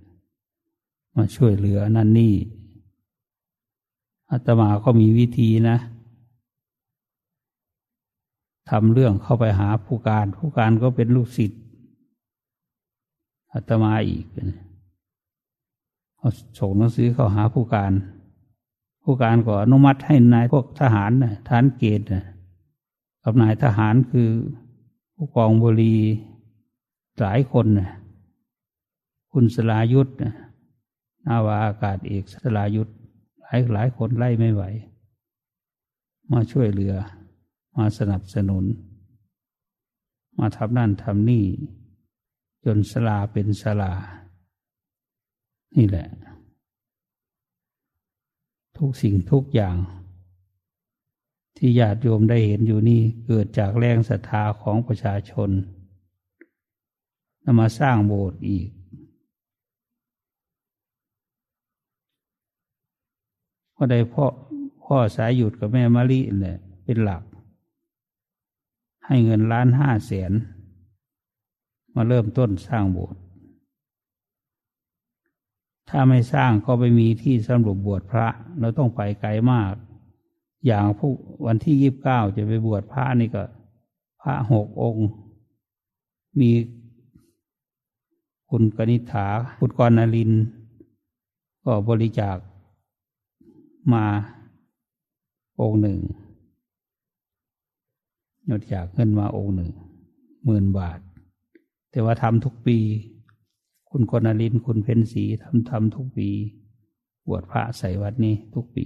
[1.16, 2.34] มาช่วยเหลือนั่นนี่
[4.32, 5.78] อาตมาก็มีวิธีนะ
[8.70, 11.62] ทำเรื่องเข้าไปหาผู้การ ผู้การก็เป็นลูกศิษย์
[13.54, 14.26] อาตมาอีก
[16.18, 17.92] เขาส่งหนังสือเข้าหาผู้การ
[19.04, 22.26] ผู้การก็อนุมัติให้นายพวกทหารนะทหารเกณฑ์นะ
[23.24, 24.30] กับนายทหารคือ
[25.16, 25.96] ผู้กองบุรี
[27.20, 27.90] หลายคนนะ
[29.32, 30.34] คุณสลายุทธนะ
[31.26, 32.92] นาวาอากาศเอกสลายุทธ
[33.50, 34.64] ลายหลายคนไล่ไม่ไหว
[36.32, 36.96] มาช่วยเหลือ
[37.78, 38.66] มาสนับสนุน
[40.40, 41.46] มาทำนั่นทำนี่
[42.66, 43.94] จนสลาเป็นสลา
[45.76, 46.08] นี่แหละ
[48.78, 49.76] ทุกสิ่งทุกอย่าง
[51.58, 55.50] ที่ญาติโยมได้เห็นอยู่นี่เกิดจากแรงศรัทธาของประชาชน
[57.44, 58.70] นำมาสร้างโบสถ์อีก
[63.82, 64.26] ก็ได้พ่อ
[64.84, 67.24] พ่อสายหยุดกับแม่มะลิเนี่ยเป็นหลัก
[69.06, 70.32] ให้เงินล้านห้าแสน
[71.96, 73.20] มาเริ่มต้นสร้างโบสถ์
[75.90, 78.28] ถ้าไม่สร้างก็ไม่มีที่สำหรับบวชพระ
[78.60, 79.74] เราต้องไปไกลมาก
[80.66, 81.14] อย่างพวก
[81.46, 83.44] วันที่ยี่บเก้าจะไปบวชพระนี่ก็
[84.22, 85.08] พระหกองค์
[86.40, 86.52] มี
[88.50, 89.28] คุณกนิษฐา
[89.58, 90.32] คุณกรณลิน
[91.64, 92.38] ก็บริจาค
[93.96, 94.06] มา
[95.62, 96.00] องค์หนึ่ง
[98.50, 99.72] ยดจากเงินมาองค์หนึ่ง
[100.46, 101.00] หมื่นบาท
[101.92, 102.78] แต่ว่าทำทุกปี
[103.90, 106.30] คุณกนลินคุณเพนสีทำทำทุกปี
[107.28, 108.86] บวชพระใส่วัดนี้ทุกปี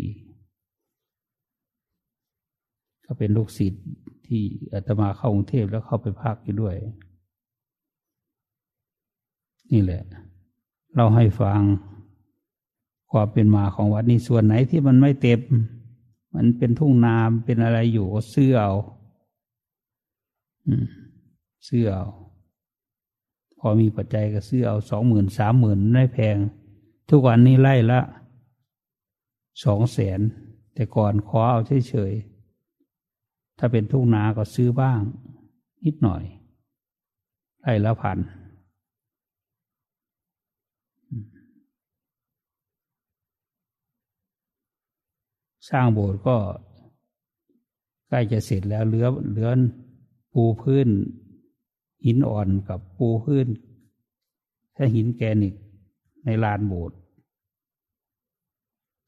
[3.05, 3.85] ก็เป็นลูกศิษย์
[4.27, 4.41] ที่
[4.73, 6.75] อาตมาเข้ากรุงเทพแล้วเข้าไปพักอยู่ด้วย
[9.71, 10.03] นี่แหละ
[10.95, 11.61] เราให้ฟัง
[13.15, 15.41] ความเป็นมาของวัดนี้ส่วนไหนที่มันไม่เต็ม
[16.35, 18.71] มันเป็นทุ่งนามเป็นอะไรอยู่ก็ซื้อเอา
[21.67, 22.05] ซื้อเอา
[23.59, 26.37] พอมีปัจจัยก็ซื้อเอาสองหมื่นสามหมื่นไม่แพง
[27.09, 27.99] ทุกวันนี้ไล่ละ
[29.63, 30.19] สองแสน
[30.73, 31.59] แต่ก่อนขอเอา
[31.89, 34.99] เฉยๆถ้าเป็นทุ่งนาก็ซื้อบ้าง
[35.85, 36.23] นิดหน่อย
[37.61, 38.17] ไล่ละพัน
[45.69, 46.37] สร้างโบสถ์ก็
[48.07, 49.49] ใกล้จะเสร็จแล้วเหลือเหลือ
[50.33, 50.87] ปูพื้น
[52.05, 53.47] หินอ่อนกับปูพื้น
[54.75, 55.55] ถ้าหินแกนิก
[56.25, 56.97] ในลานโบสถ์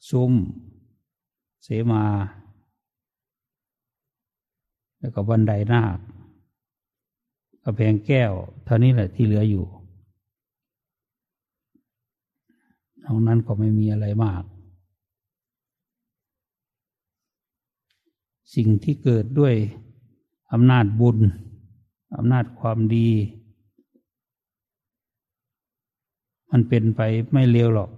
[0.10, 0.34] ซุ้ม
[1.64, 2.06] เสมา
[5.00, 5.98] แล้วก็บันไดนาค
[7.64, 8.32] กระแพงแก้ว
[8.66, 9.66] เท่านี้แหละที่เหลืออยู่
[13.04, 14.44] ตรงนั้นก็ไม่มีอะไรมาก
[18.56, 19.56] สิ่งที่เกิดด้วย
[20.54, 21.18] อำนาจบุญ
[22.18, 23.10] อำนาจความดี
[26.52, 27.02] มันเป็นไป
[27.34, 27.90] ไม่เร็วหรอก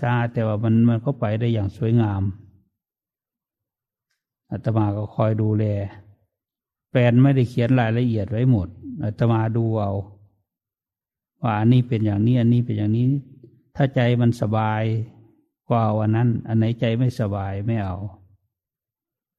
[0.00, 2.22] ช้าๆแต่ว่ามันมันก็ไปได้อย่างสวยงาม
[4.50, 5.64] อาตมาก็คอยดูแล
[6.90, 8.68] แปลนไม่ได้เขียนรายละเอียดไว้หมด
[9.02, 9.92] อาตมาดูเอา
[11.42, 13.06] ว่าอันนี้เป็นอย่างนี้อันนี้เป็นอย่างนี้
[13.76, 14.82] ถ้าใจมันสบาย
[15.68, 17.96] กว่าวันนั้น อันไหนใจไม่สบายไม่เอา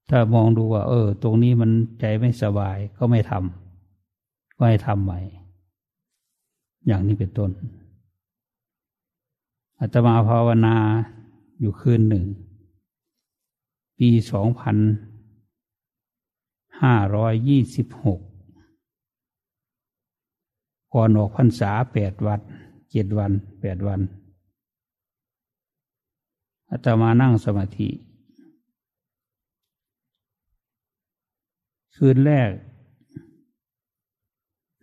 [0.09, 5.19] ถ้ามองดูว่า เออ ตรงนี้มันใจไม่สบายก็ไม่ทำก็ให้ทำใหม่
[6.87, 7.51] อย่างนี้เป็นต้น
[9.79, 10.75] อาตมาภาวนา
[11.59, 12.25] อยู่คืนหนึ่ง
[13.99, 14.77] ปีสองพัน
[16.81, 18.19] ห้าร้อยยี่สิบหก
[20.93, 22.39] ก่อนออกพรรษาแปดวัน
[22.91, 23.31] เจ็ดวัน
[23.61, 23.99] แปดวัน
[26.71, 27.89] อาตมานั่งสมาธิ
[31.95, 32.49] คืนแรก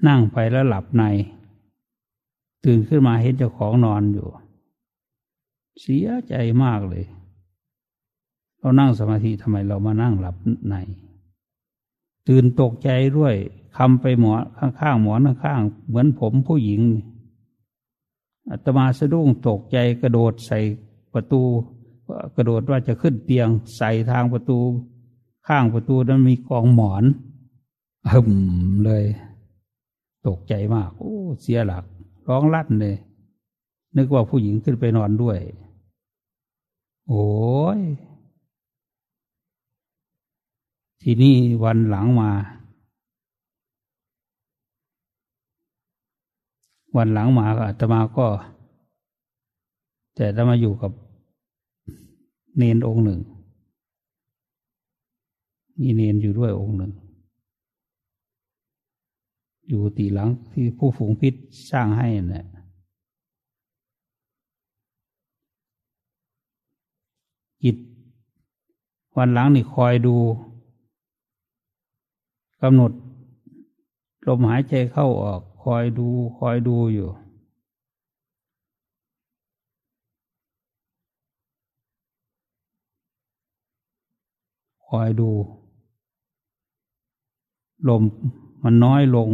[0.08, 1.02] นั่งไปแล้วหลับใน
[2.64, 4.26] ตื่นขึ้นมาเห็นเจ้าของนอนอยู่
[5.80, 6.34] เสียใจ
[6.64, 7.04] มากเลย
[8.58, 10.36] เรานั่งสมาธิทำไมเรามานั่งหลับ
[10.68, 10.74] ใน
[12.28, 13.34] ตื่นตกใจด้วย
[13.76, 16.80] คำไปหมอข้างๆหมอนข้างๆเหมือนผมผู้หญิง
[18.50, 20.58] อาตมาสะดุ้งตกใจกระโดดใส่
[21.12, 21.42] ประตู
[22.36, 24.58] กระโดดว่าจะขึ้นเตียง ใส่ทางประตู
[25.52, 27.04] ข้างประตูนั้นมีกองหมอน
[28.12, 28.30] หึม
[28.84, 29.04] เลย
[30.26, 31.84] ตกใจมาก โอ้เสียหลัก
[32.28, 32.96] ร้องลั่นเลย
[33.96, 35.38] นึกว่าผู้หญิงขึ้นไปนอนด้วย
[37.08, 37.26] โอ้
[37.78, 37.80] ย
[41.02, 41.34] ทีนี้
[41.64, 42.30] วันหลังมา
[46.96, 48.26] วันหลังมาอาตมาก็
[50.14, 50.92] แต่อาตมาอยู่กับ
[52.56, 53.20] เนนองค์หนึ่ง
[55.80, 56.92] มีเนนอยู่ด้วยองค์หนึ่ง
[59.68, 61.34] อยู่ตีหลังที่ผู้ฝูงพิษ
[61.70, 62.46] สร้างให้นี่ะ
[67.62, 67.76] จิต
[69.16, 70.16] วันหลังนี่คอยดู
[72.62, 72.92] กำหนด
[74.26, 76.08] ลมหายใจเข้าออก คอยดู
[76.38, 77.08] คอยดูอยู่
[84.86, 85.30] คอยดู
[87.88, 88.02] ลม
[88.62, 89.28] มันน้อยลง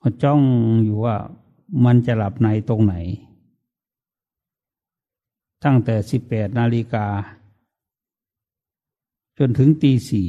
[0.00, 0.40] มาจ้อง
[0.84, 1.16] อยู่ว่า
[1.84, 2.94] มันจะหลับในตรงไหน
[5.64, 7.06] ตั้งแต่สิบแปดนาฬิกา
[9.38, 10.28] จนถึงตีสี่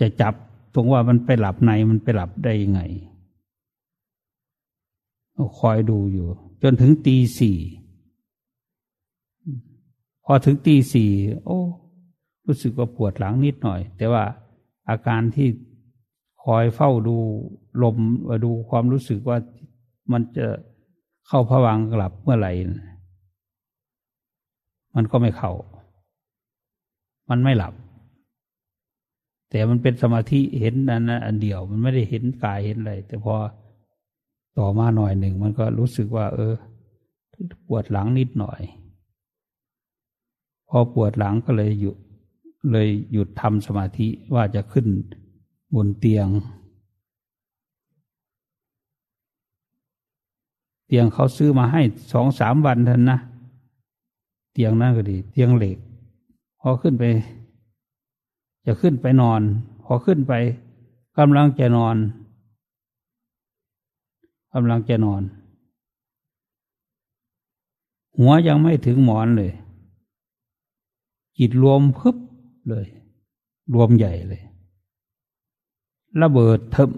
[0.00, 0.34] จะจับ
[0.74, 2.80] ตรงว่ามันไปหลับในมันไปหลับได้ยังไง
[5.58, 6.28] คอยดูอยู่
[6.62, 7.58] จนถึงตีสี่
[10.24, 11.10] พอถึงตีสี่
[11.44, 11.58] โอ้
[12.46, 14.24] รู้สึกว่าปวดหลังนิดหน่อย แต่ว่า
[14.88, 15.48] อาการที่
[16.44, 17.16] คอยเฝ้าดู
[17.82, 17.96] ลม
[18.44, 19.38] ดูความรู้สึกว่า
[20.12, 20.46] มันจะ
[21.28, 22.52] เข้าผวังกลับเมื่อไหร่
[24.94, 25.52] มันก็ไม่เข้า
[27.30, 27.74] มันไม่หลับ
[29.50, 33.34] แต่มันเป็นสมาธิเห็นนนั้นอันเดียว มันไม่ได้เห็นกายเห็นอะไรแต่พอ
[34.58, 36.52] ต่อมาหน่อยหนึ่งมันก็รู้สึกว่า เออ
[37.66, 38.60] ปวดหลังนิดหน่อย
[40.68, 41.96] พอปวดหลังก็เลยหยุด
[42.70, 44.86] เลยหยุดทำสมาธิว่าจะขึ้น
[45.74, 46.28] บนเตียง
[50.86, 51.82] เตียงเขาซื้อมาให้
[52.12, 53.18] สองสามวันทันนะ
[54.52, 55.78] เตียงนั่นก็ดี เตียงเหล็ก
[56.60, 57.04] พอขึ้นไป
[58.66, 59.40] จะขึ้นไปนอน
[59.84, 60.32] พอขึ้นไป
[61.18, 61.96] กำลังจะนอน
[64.52, 65.22] กำลังจะนอน
[68.18, 69.52] หัวยังไม่ถึงหมอนเลย
[71.38, 72.16] จิตรวมพึบ
[72.68, 72.86] เลย
[73.74, 74.42] รวมใหญ่เลย
[76.22, 76.90] ระเบิดทม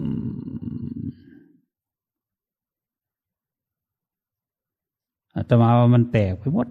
[5.35, 6.67] อาตมาว่ามันแตกไปหมด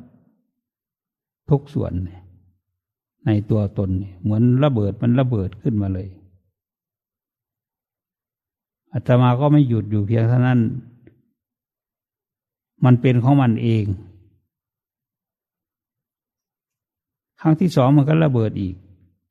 [1.51, 1.93] ทุกส่วน
[3.27, 3.91] ในตัวตน
[4.23, 6.09] เหมือนระเบิดมันระเบิดขึ้นมาเลย
[8.93, 10.61] อาตมาก็ไม่หยุดอยู่เพียงเท่านั้น
[12.85, 13.85] มันเป็นของมันเอง
[17.41, 18.75] ครั้งที่สองมันก็ระเบิดอีก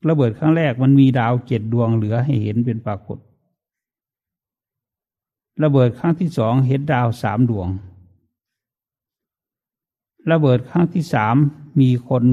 [0.10, 3.18] ระเบิดครั้งแรกมันมีดาวเจ็ดดวงเหลือให้เห็นเป็นปรากฏ
[5.64, 7.70] ระเบิดครั้งที่สองเห็นดาวสามดวง
[10.32, 11.36] ระเบิดครั้งที่สาม
[11.80, 12.24] มีคน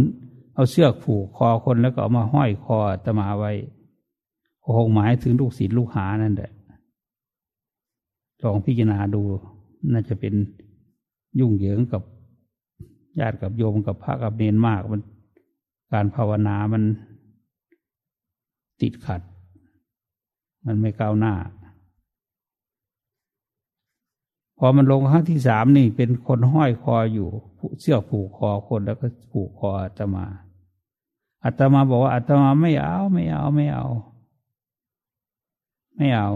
[0.55, 3.53] เอาเสื้อผูกคอคนแล้วก็เอามาห้อยคอตมาไว้
[4.65, 6.53] คงหมายถึงลูกศิษย์ลูกหานั่นแหละ
[8.43, 9.23] ลองพิจารณาดู
[9.93, 10.35] น่าจะเป็น
[11.39, 12.03] ยุ่งเหยิงกับ
[13.19, 15.03] ญาติกับโยมกับพระกับเนนมากมัน
[15.93, 16.83] การภาวนามัน
[18.83, 19.21] ติดขัด
[20.67, 21.35] มันไม่ก้าวหน้า
[24.59, 27.29] พอมันลงครั้งที่สามนี่เป็นคนห้อยคออยู่
[27.81, 30.27] เสื้อผูกคอคนแล้วก็ผูกคอจะมา
[31.45, 33.87] อาตมาบอกว่าอาตมาไม่เอาไม่เอาไม่เอา
[35.97, 36.31] ไม่เอา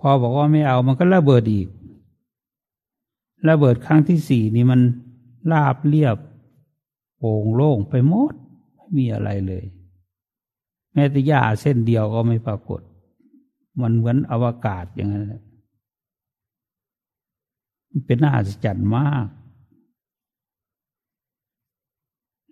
[0.00, 1.68] พอบอกว่าไม่เอามันก็ระเบิดอีก
[3.48, 4.80] ระเบิดครั้งที่สี่นี่มัน
[5.52, 6.16] ราบเรียบ
[7.26, 8.34] ป่งโล่งไปหมด
[8.74, 9.64] ไม่มีอะไรเลย
[10.92, 12.80] แม้แต่หญ้าเส้นเดียวก็ไม่ปรากฏ
[13.80, 15.26] มันเหมือนอวกาศอย่างนั้น
[18.06, 19.26] เป็นน่าสจัดมาก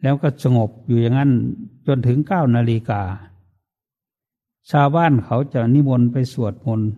[0.02, 1.30] แล้วก็สงบอยู่อย่างนั้น
[1.86, 3.02] จนถึงเก้านาฬิกา
[4.70, 6.90] ชาวบ้านเขาจะนิมนต์ไปสวดมนต์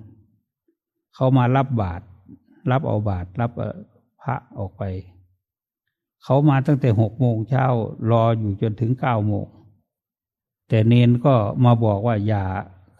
[1.14, 2.04] เขามารับบาตร
[2.70, 3.50] รับเอาบาตรรับ
[4.20, 4.82] พระออกไป
[6.28, 7.66] เขามาตั้งแต่หกโมงเช้า
[8.10, 9.46] รออยู่จนถึงเก้าโมง
[10.68, 12.44] แต่เนนก็มาบอกว่าอย่า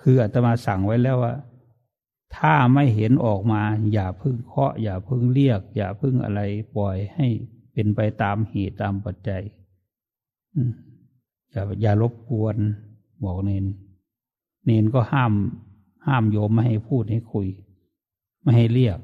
[0.01, 1.35] คืออาตมาสั่งไว้แล้วว่า
[2.37, 3.62] ถ้าไม่เห็นออกมา
[3.93, 6.41] อย่าพึ่งเคาะ อย่าพึ่งเรียก อย่าพึ่งอะไร
[6.77, 7.27] ปล่อยให้
[7.72, 9.43] เป็นไปตามเหตุตามปัจจัย
[11.51, 12.57] อย่าอย่ารบกวน
[13.24, 13.66] บอกเนน
[14.64, 15.33] เนนก็ห้าม
[16.07, 17.49] ห้ามโยมไม่ให้พูดให้คุย
[18.43, 18.99] ไม่ให้เรียก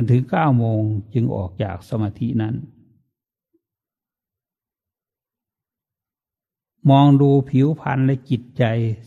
[0.00, 0.82] นถึงเก้าโมง
[1.14, 2.54] จึงออกจากสมาธินั้น
[6.90, 8.64] มองดูผิวพรรณและจิตใจ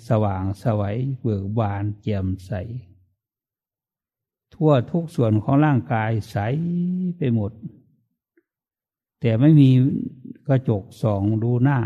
[0.07, 2.51] สว่างสวัยเบิกบานแจ่มใส
[4.53, 6.37] ทั่วทุกส่วนของร่างกายใส
[7.17, 7.51] ไปหมด
[9.19, 9.69] แต่ไม่มี
[10.47, 11.79] กระจกส่องดูหน้า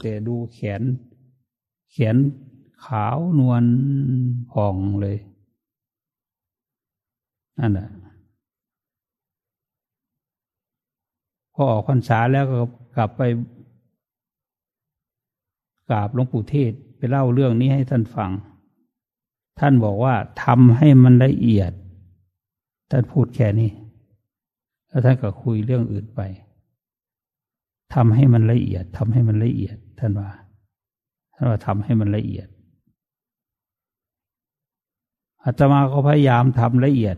[0.00, 0.82] แต่ดูแขน
[1.92, 2.16] แขน
[2.84, 3.64] ขาวนวล
[4.50, 5.18] ผ่องเลย
[7.58, 7.88] นั่นแหละ
[11.54, 12.58] พอออกพรรษาแล้วก็
[12.96, 13.22] กลับไป
[15.88, 18.30] กราบหลวงปู่เทศไปเล่าเรื่องนี้ให้ท่านฟัง
[19.60, 21.72] ท่านบอกว่าทำให้มันละเอียด
[22.90, 23.70] ท่านพูดแค่นี้
[24.88, 26.20] แล้วท่านก็คุยเรื่องอื่นไป
[27.94, 30.30] ทำให้มันละเอียดทำให้มันละเอียด ท่านว่า
[31.34, 32.48] ท่านว่าทำให้มันละเอียด
[35.44, 37.16] อาตมาก็พยายามทำละเอียด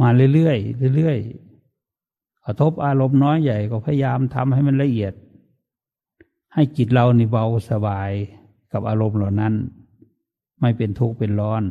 [0.00, 1.51] มาเรื่อยๆเรื่อยๆ
[2.44, 5.14] กระทบอารมณ์น้อยใหญ่ก็พยายามทำให้มันละเอียด
[6.54, 8.10] ให้จิตเรานี่เบาสบาย
[8.72, 9.54] กับอารมณ์เหล่านั้น
[10.60, 11.62] ไม่เป็นทุกข์เป็นร้อน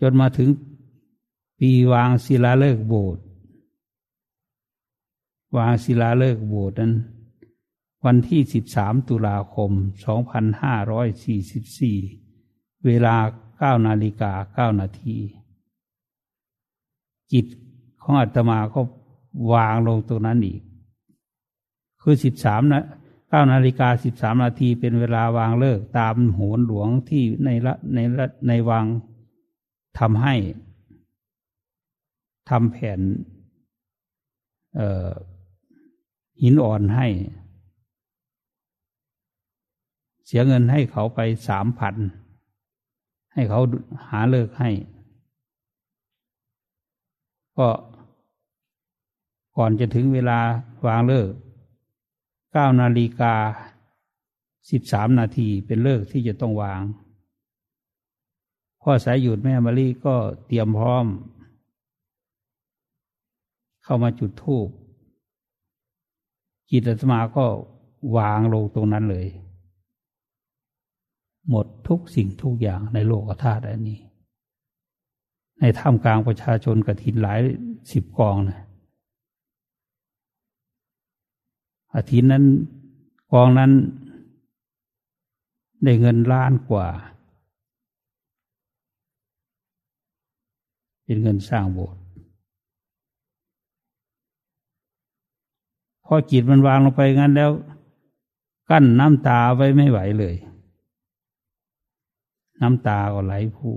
[0.00, 0.48] จนมาถึง
[1.58, 3.24] ปีวางศิลาฤกษ์โบสถ์
[5.56, 6.94] วางศิลาฤกษ์โบสถ์นั้น
[8.04, 9.72] วันที่สิบสามตุลาคม
[10.04, 11.98] สองพันห้าร้อยสี่สิบสี่
[12.86, 13.16] เวลา
[13.58, 15.16] เก้านาฬิกาเก้านาที
[17.36, 17.46] จิต
[18.02, 18.80] ของอาตมาก็
[19.52, 20.60] วางลงตรงนั้นอีก
[22.02, 22.84] คือสิบสามนะ
[23.28, 28.84] เก้านาฬิกาสิบสามนาทีเป็นเวลาวางเลิกตามโหนหลวงที่ในละในละในวัง
[29.98, 30.34] ทำให้
[32.50, 33.00] ทำแผ่น
[36.42, 37.08] หินอ่อนให้
[40.26, 41.94] เสียเงินให้เขาไปสามพัน
[43.32, 43.60] ให้เขา
[44.08, 44.70] หาเลิกให้
[47.58, 47.68] ก็
[49.56, 50.38] ก่อนจะถึงเวลา
[50.86, 51.30] วางเลิก
[52.52, 53.34] เก้านาฬิกา
[54.70, 56.82] สิบสามนาทีเป็นเลิกที่จะต้องวาง
[58.82, 60.14] พ่อสายหยุดแม่มารีก็
[60.46, 61.06] เตรียมพร้อม
[63.84, 64.68] เข้ามาจุดธูป
[66.70, 67.44] จิตอาตมาก็
[68.16, 69.26] วางลงตรงนั้นเลย
[71.48, 74.00] หมดทุกสิ่งทุกอย่างในโลกธาตุอันนี้
[75.60, 77.40] ในท่ามกลางประชาชนกระถินหลาย
[77.92, 78.60] สิบกองนะ
[81.94, 82.44] อาทิตย์นั้น
[83.32, 83.72] กองนั้น
[85.84, 86.88] ได้เงินล้านกว่า
[91.04, 92.00] เป็นเงินสร้างโบสถ์
[96.04, 97.50] พอจิตมันวางลงไปงั้นแล้ว
[98.70, 100.36] กั้นน้ำตาไว้ไม่ไหวเลย
[102.60, 103.70] น้ำตาก็ไหลผู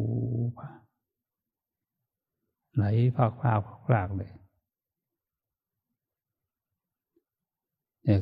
[2.79, 4.31] ไหลพากพากพากเลย
[8.05, 8.21] เนี่ย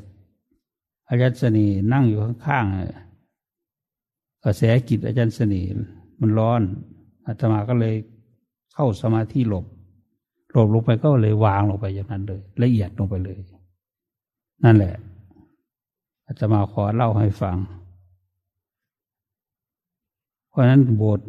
[1.08, 5.62] อาจารย์สนีนั่งอยู่ข้างๆกระแสจิตอาจารย์สนี
[6.22, 6.62] มันร้อน
[7.26, 7.96] อาตมาก็เลย
[8.74, 9.66] เข้าสมาธิหลบ
[10.52, 13.38] หลบลงไปก็เลยวางลงไปอย่างนั้นเลย ละเอียดลงไปเลย
[14.64, 14.96] นั่นแหละ
[16.26, 17.58] อาจะมาขอเล่าให้ฟัง
[20.50, 21.28] เพราะนั้นโบสถ์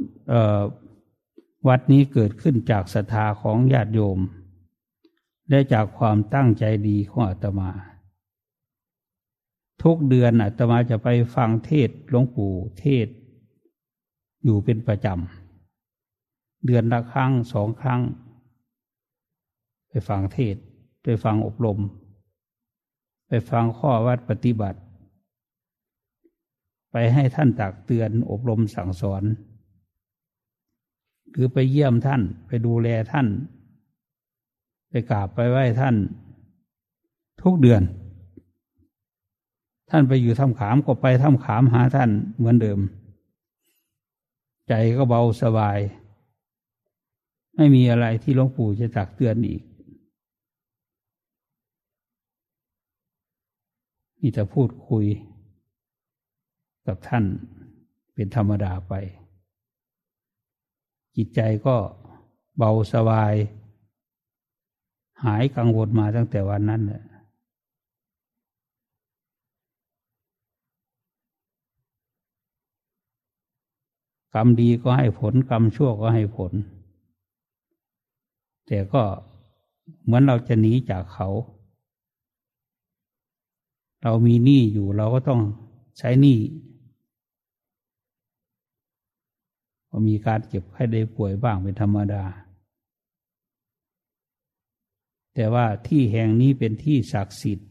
[1.68, 4.18] วัดนี้เกิดขึ้นจากศรัทธาของญาติโยม
[5.48, 7.70] และจากความตั้งใจดีของอาตมา
[9.82, 13.08] ทุกเดือนอาตมาจะไปฟังเทศหลวงปู่เทศ
[14.44, 18.00] อยู่เป็นประจำ เดือนละครั้งสองครั้ง
[19.88, 20.56] ไปฟังเทศ
[21.02, 21.78] ไปฟังอบรม
[23.28, 24.80] ไปฟังข้อวัดปฏิบัติ
[26.92, 29.22] ไปให้ท่านตักเตือนอบรมสั่งสอน
[31.34, 33.26] หรือไปเยี่ยมท่าน ไปดูแลท่าน
[34.88, 35.96] ไปกราบไปไหว้ท่าน
[37.42, 37.82] ทุกเดือน
[39.90, 42.80] ท่านไปอยู่ทำขามก็ไปทำขามหาท่านเหมือนเดิม
[44.68, 45.78] ใจก็เบาสบาย
[47.56, 49.62] ไม่มีอะไรที่หลวงปู่จะตักเตือนอีก
[54.20, 55.04] มีแต่พูดคุย
[56.86, 57.24] กับท่าน
[58.14, 58.94] เป็นธรรมดาไป
[61.20, 61.76] จิตใจก็
[62.56, 63.34] เบาสบาย
[65.24, 67.02] หายกังวลมาตั้งแต่วันนั้นแหละ
[74.34, 76.52] กรรมดีก็ให้ผล กรรมชั่วก็ให้ผล
[78.66, 79.02] แต่ก็
[80.04, 81.28] เหมือนเราจะหนีจากเขา
[84.02, 85.40] เรามีหนี้อยู่เราก็ต้อง
[85.98, 86.38] ใช้หนี้
[89.87, 92.24] พอ มีการเจ็บไข้ได้ป่วยบ้างเป็นธรรมดา
[95.34, 97.68] แต่ว่าที่แห่งนี้เป็นที่ศักดิ์สิทธิ์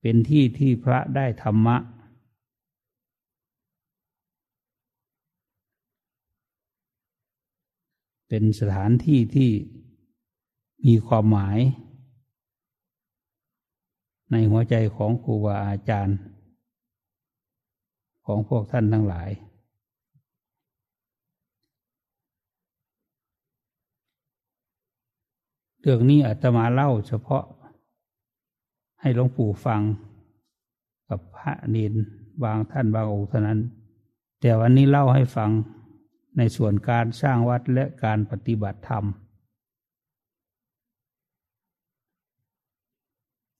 [0.00, 1.76] เป็นที่ที่พระได้ธรรมะ
[8.28, 9.50] เป็นสถานที่ที่
[10.86, 11.58] มีความหมาย
[14.30, 16.18] ในหัวใจของครูบาอาจารย์
[18.26, 19.30] ของพวกท่านทั้งหลาย
[25.80, 27.44] เรื่องนี้อาตมาเล่าเฉพาะ
[29.00, 29.80] ให้หลวงปู่ฟัง
[31.08, 31.94] กับพระเนน
[32.42, 33.60] บางท่านบางองค์เท่านั้น
[34.40, 35.50] แต่วันนี้เล่าให้ฟัง
[36.36, 39.04] ในส่วนการสร้างวัดและการปฏิบัติธรรม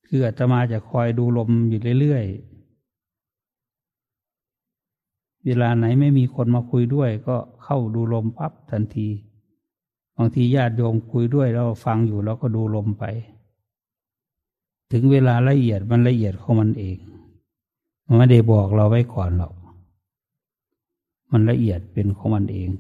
[0.07, 2.54] คืออาตมาจะคอยดูลมอยู่เรื่อยๆ
[5.45, 9.09] เวลาไหนไม่มีคนมาคุยด้วย ก็เข้าดูลมปั๊บทันที
[10.17, 13.05] บางทีญาติโยมคุยด้วยเราฟังอยู่เราก็ดูลมไป
[14.93, 16.99] ถึงเวลาละเอียดมันละเอียดของมันเอง
[18.07, 19.55] มันไม่ได้บอกเราไว้ก่อนหรอก
[21.33, 22.71] มันละเอียดเป็นของมันเอง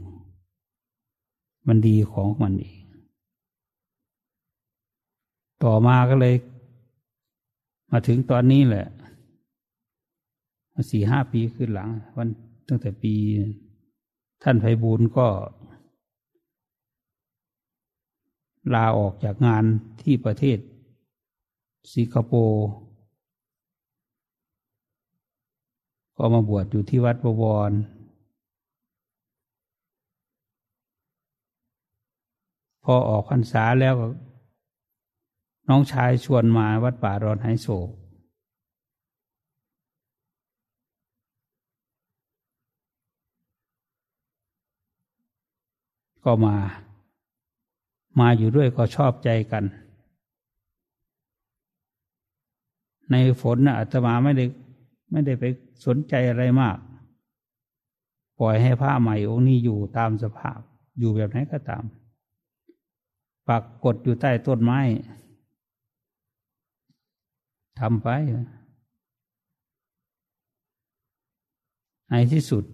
[1.66, 2.82] มันดีของมันเอง
[5.64, 6.34] ต่อมาก็เลย
[7.90, 8.86] มาถึงตอนนี้แหละ
[10.90, 12.28] สี่ห้าปีขึ้นหลัง วัน
[12.68, 13.14] ตั้งแต่ปี
[14.42, 15.26] ท่านไพบูลก็
[18.74, 19.64] ลาออกจากงาน
[20.02, 20.58] ที่ประเทศ
[21.92, 22.66] สิงคโปร์
[26.16, 27.72] ก็มาบวชอยู่ที่วัดบวร
[32.84, 33.94] พอออกพรรษาแล้ว
[35.68, 37.88] น้องชายชวนมาวัดป่ารอนไฮโศก
[46.24, 46.56] ก็มา
[48.20, 49.64] มาอยู่ด้วยก็ชอบใจกัน
[53.10, 54.44] ในฝนนะอาตมาไม่ได้
[55.10, 55.44] ไม่ได้ไป
[55.86, 56.76] สนใจอะไรมาก
[58.40, 60.58] ปล่อยให้ผ้าใหม่องค์นี้อยู่ตามสภาพ
[60.98, 61.84] อยู่แบบไหนก็ตาม
[63.48, 64.80] ปักกดอยู่ใต้ต้นไม้
[67.80, 68.08] ทำไป
[72.08, 72.64] ในที่สุด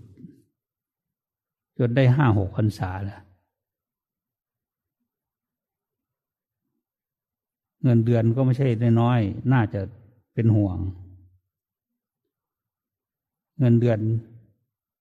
[1.78, 3.22] จนได้ห้าหกพรรษาแล้ว
[7.82, 8.68] เงินเดือนก็ไม่ใช่
[9.00, 9.20] น้อย
[9.52, 9.80] น่าจะ
[10.34, 10.78] เป็นห่วง
[13.58, 14.00] เงินเดือน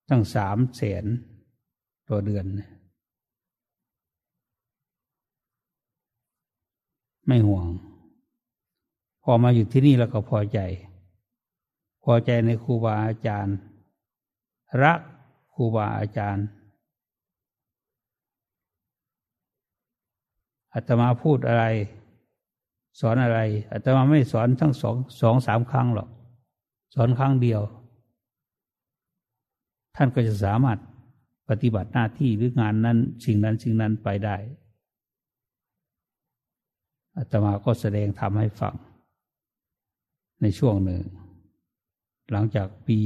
[0.10, 1.06] ตั้งสามแสน
[2.10, 2.46] ต่อเดือน
[7.28, 7.66] ไม่ห่วง
[9.24, 10.60] พอมาอยู่ที่นี่แล้วก็พอใจ
[12.04, 13.58] พอใจในครูบาอาจารย์
[14.84, 15.00] รัก
[15.54, 16.46] ครูบาอาจารย์
[20.74, 21.66] อาตมาพูดอะไร
[23.00, 23.40] สอนอะไร
[23.72, 26.10] อาตมาไม่สอนทั้งสองสองสามครั้งหรอก
[26.96, 27.62] สอนครั้งเดียว
[29.96, 30.80] ท่านก็จะสามารถ
[31.50, 34.36] ปฏิบัติหน้าที่หรืองานนั้น สิ่งนั้นสิ่งนั้นไปได้
[37.18, 38.76] อาตมาก็แสดงทำให้ฟัง
[40.42, 41.04] ในช่วงหนึ่ง
[42.32, 43.00] หลังจากปี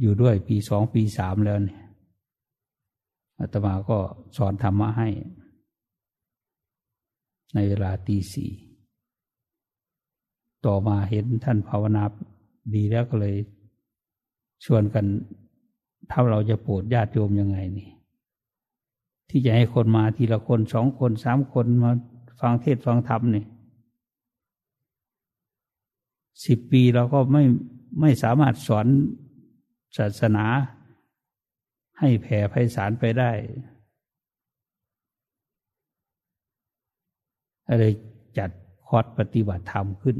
[0.00, 1.82] อยู่ด้วยปีสองปีสามแล้วเนี่ย
[3.40, 3.98] อาตมาก็
[4.36, 5.08] สอนธรรมะให้
[7.54, 8.50] ในเวลาตีสี่
[10.66, 12.04] ต่อมาเห็นท่านภาวนา
[12.74, 13.36] ดีแล้วก็เลย
[14.64, 15.06] ชวนกัน
[16.10, 17.90] ถ้าเราจะโปรดญาติโยมยังไงนี่
[19.28, 21.92] ที่จะให้คนมาทีละคนสองคนสามคนมา
[22.40, 23.44] ฟังเทศฟังธรรมนี่
[26.46, 27.44] สิบปีเราก็ไม่
[28.00, 28.86] ไม่สามารถสอน
[29.98, 30.46] ศาสนา
[31.98, 33.30] ให้แผ่ไพศาลไปได้
[37.68, 37.84] อะไร
[38.38, 38.50] จัด
[38.86, 40.16] คอร์สปฏิบัติธรรมขึ้น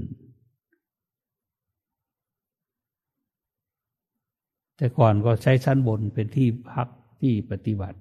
[4.76, 6.88] แต่ก่อนก็ใช้ชั้นบนเป็นที่พัก
[7.20, 7.98] ที่ปฏิบัติ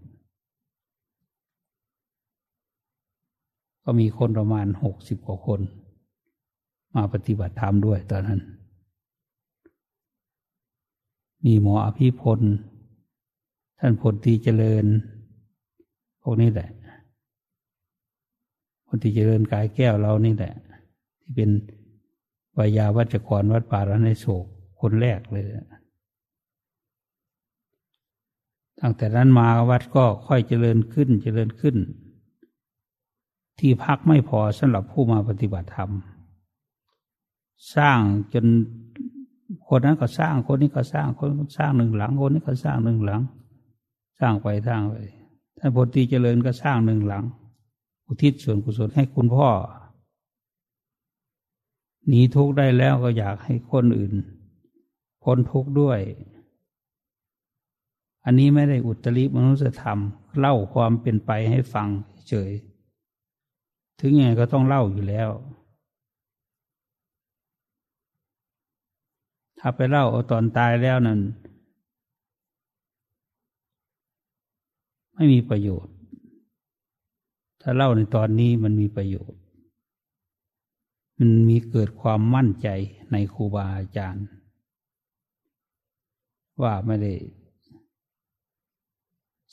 [3.84, 5.62] ก็มีคนประมาณหกสิบกว่าคน
[6.96, 8.42] มาปฏิบัติธรรมด้วยตอนนั้น
[11.46, 12.40] มีหมออภิพล
[13.80, 14.86] ท่านพลทีเจริญ
[16.22, 16.70] พวกนี้แหละ
[18.96, 20.54] พลทีเจริญกายแก้วเรานี่แหละ
[21.22, 21.50] ที่เป็น
[22.58, 24.46] วายาวัจกรวัดป่าระในโศก
[24.80, 25.48] คนแรกเลย
[28.82, 31.76] ตั้งแต่นั้นมาวัดก็ค่อยเจริญขึ้นเจริญขึ้น
[33.60, 35.92] ที่พักไม่พอสำหรับผู้มาปฏิบัติธรรม
[37.76, 38.00] สร้าง
[38.34, 38.46] จน
[39.68, 43.22] คนนั้นก็สร้างคนนี้ก็สร้างคนสร้างหนึ่งหลัง คนนี้ก็สร้างหนึ่งหลัง
[44.20, 44.96] สร้างไปสร้างไป
[45.60, 47.24] ท่านพลตีเจริญก็สร้างหนึ่งหลัง
[48.08, 49.50] อุทิศส่วนกุศลให้คุณพ่อ
[52.08, 54.14] หนีทุกข์ได้แล้วก็อยากให้คนอื่น
[55.24, 56.00] พ้นทุกข์ด้วย
[58.26, 60.00] อันนี้ไม่ได้อุตริมนุสธรรม
[60.40, 61.88] เล่าความเป็นไปให้ฟัง
[62.28, 62.52] เฉย
[64.00, 65.30] ถึงยังไงก็ต้องเล่าอยู่แล้ว
[69.60, 71.20] ถ้าไปเล่าเอาตอนตายแล้วนั่น
[75.16, 75.95] ไม่มีประโยชน์
[77.68, 79.40] ถ้าเล่าในตอนนี้มันมีประโยชน์
[81.18, 82.68] มันมีเกิดความมั่นใจ
[83.12, 84.26] ในครูบาอาจารย์
[86.62, 87.14] ว่าไม่ได้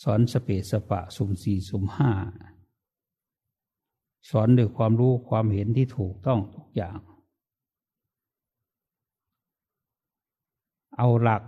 [0.03, 2.13] สอนสเปสปะสุ่มสี่สุ่มห้า
[4.31, 6.99] สอนด้วยความรู้ความเห็นที่ถูกต้องทุกอย่าง
[10.97, 11.43] เอาหลัก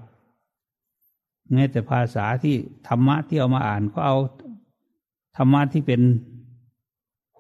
[1.53, 2.55] แม้แต่ภาษาที่
[2.86, 4.16] ธรรมะที่เอามาอ่านก็เอา
[5.36, 6.03] ธรรมะที่เป็น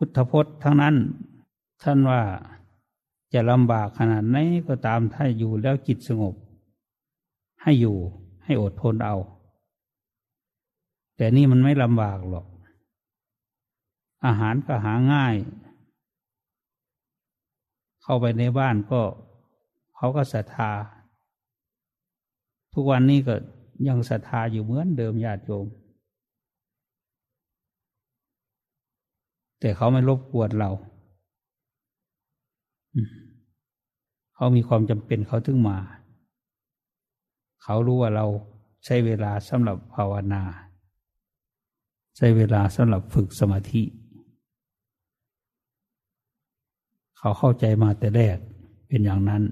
[0.04, 0.94] พุทธพจน์ทั้งนั้น
[1.82, 2.22] ท่านว่า
[3.34, 4.36] จะลำบากขนาดไหน
[4.66, 6.34] ก็ตามถ้าอยู่แล้วจิตสงบ
[7.62, 7.96] ให้อยู่
[8.44, 9.16] ให้อดทนเอา
[11.16, 12.46] แต่นี่มันไม่ลำบากหรอก
[14.26, 15.34] อาหารก็หาง่าย
[18.02, 19.02] เข้าไปในบ้านก็
[19.96, 20.72] เขาก็ศรัทธา
[22.72, 23.34] ทุกวันนี้ก็
[23.88, 25.66] ยังศรัทธาอยู่เหมือนเดิมญาติโยม
[29.64, 30.70] แต่เขาไม่รบกวนเรา
[34.34, 35.78] เขามีความจำเป็นเขาถึงมา
[37.62, 38.26] เขารู้ว่าเรา
[38.84, 40.42] ใช้เวลาสำหรับภาวนา
[42.16, 43.82] ใช้เวลาสำหรับฝึกสมาธิ
[47.18, 48.38] เขาเข้าใจมาแต่แรก
[48.88, 49.42] เป็นอย่างนั้น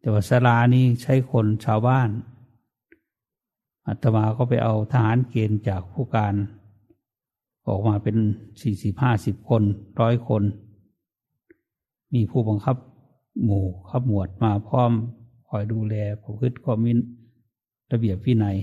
[0.00, 2.08] แต่ว่าสลานี้ใช้คนชาวบ้าน
[3.86, 6.34] อาตมาก็ไปเอาทหารเกณฑ์จากผู้การ
[7.68, 8.16] ออกมาเป็น
[8.62, 9.62] สี่สิบห้าสิบคน
[10.00, 10.42] ร้อยคน
[12.14, 12.76] มีผู้บังคับ
[13.44, 14.92] หมู่ขับหมวดมาพร้อม
[15.48, 16.98] คอยดูแลประพฤติความมิน
[17.92, 18.58] ระเบียบวินัย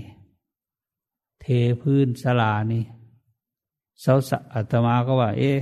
[1.40, 1.46] เท
[1.80, 2.84] พื้นสลานี่
[4.04, 4.18] สาว
[4.52, 5.58] อาตมาก็ว่า เอ๊ะ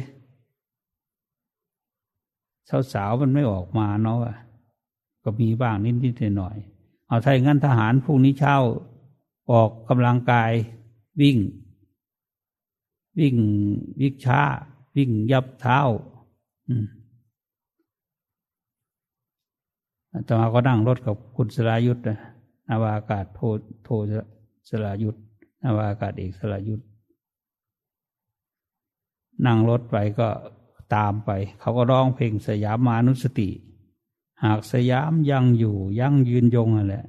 [2.93, 4.19] สาวมันไม่ออกมาเนาะ
[5.23, 6.57] ก็มีบ้างนิดนิดหน่อย
[7.07, 8.57] เอาถ้าอย่างนั้นทหารพรุ่งนี้เช้า
[9.53, 10.53] ออกกำลังกาย
[11.21, 11.37] วิ่ง
[13.19, 13.37] วิ่ง
[14.01, 14.41] วิ่งช้า
[14.97, 15.79] วิ่งยับเท้า
[16.69, 16.87] อืม
[20.29, 22.19] ต่อมาก็นั่งรถกับคุณสรายุทธ์นะ
[22.69, 23.41] นาวาอากาศโท
[23.85, 23.89] โท
[24.69, 25.23] สรายุทธ์
[25.63, 26.87] นาวาอากาศเอกสรายุทธ์
[29.47, 30.29] นั่งรถไปก็
[30.95, 31.31] ตามไป
[31.61, 33.49] เขาก็ร้องเพลงสยามมานุสติ
[34.45, 37.05] หากสยามยังอยู่ยังยืนยงนั่นแหละ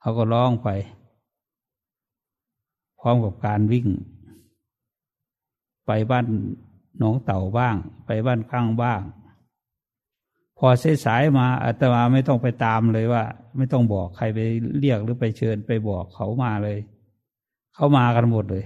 [0.00, 0.68] เขาก็ร้องไป
[2.98, 3.86] พร้อมกับการวิ่ง
[5.86, 6.26] ไปบ้าน
[6.98, 9.00] หนองเต่าบ้าง ไปบ้านข้างบ้าง
[10.58, 13.24] พอเสายมาอาตมาไม่ต้องไปตามเลยว่า
[13.56, 14.38] ไม่ต้องบอกใครไป
[14.78, 16.78] เรียกหรือไปเชิญไปบอกเขามาเลย
[17.74, 18.64] เขามากันหมดเลย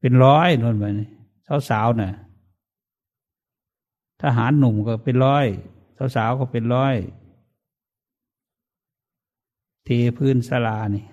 [0.00, 0.84] เป็นร้อยนวนไป
[1.70, 2.12] สาวๆเน่ะ
[4.22, 5.46] ทหารหนุ่มก็เป็นร้อย
[6.16, 6.94] สาวๆก็เป็นร้อย
[9.84, 9.88] เท
[10.18, 11.04] พื้นสลานี่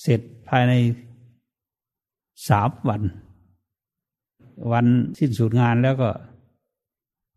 [0.00, 0.72] เสร็จภายใน
[2.48, 3.02] สามวัน
[4.72, 4.86] วัน
[5.18, 6.10] สิ้นสุดงานแล้วก็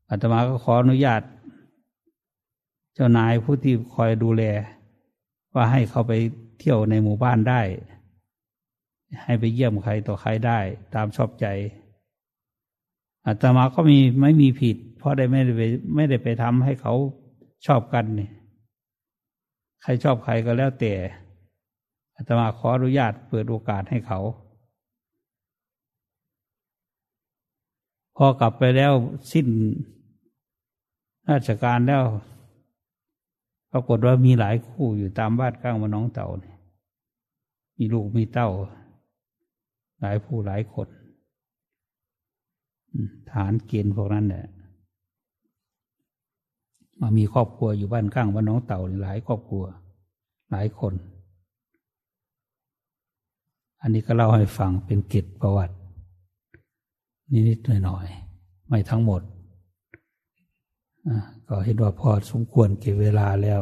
[0.09, 1.21] อาตมาก็ขออนุญาต
[2.93, 4.43] เจ้านายผู้ที่คอยดูแล
[5.53, 6.13] ว่าให้เขาไป
[6.59, 7.61] เที่ยวในหมู่บ้านได้
[9.23, 10.59] ให้ไปเยี่ยมใครต่อใครได้
[10.95, 11.45] ตามชอบใจ
[13.25, 15.61] อาตมาก็มีไม่มีผิด เพราะได้ไม่ได้ไป
[15.95, 16.93] ไม่ได้ไปทำให้เขา
[17.65, 18.31] ชอบกันเนี่ย
[19.81, 20.93] ใครชอบใครก็แล้วแต่
[22.15, 24.19] อาตมาขออนุญาตเปิดโอกาสให้เขา
[28.19, 28.93] พอกลับไปแล้ว
[29.31, 29.47] สิ้น
[31.29, 32.03] ราชการแล้ว
[33.71, 36.57] ปรากฏว่ามีหลายคู่อยู่ตามบ้านข้างมาน้องเต่าเนี่ย
[37.77, 38.49] มีลูกมีเต้า
[39.99, 40.87] หลายผู้หลายคน
[43.31, 44.45] ฐานเกณฑ์พวกนั้นเนี่ย
[46.99, 49.63] มามีครอบครัวอยู่บ้านข้างบ้านน้องเต่าหลายครอบครัว
[50.51, 50.93] หลายคน
[53.81, 55.76] อันนี้ก็เล่าให้ฟังเป็นกิจประวัติ
[57.31, 59.21] นิดๆหน่อยๆไม่ทั้งหมด
[61.47, 63.61] ก็เห็นว่าพอสมควรเก็บเวลาแล้ว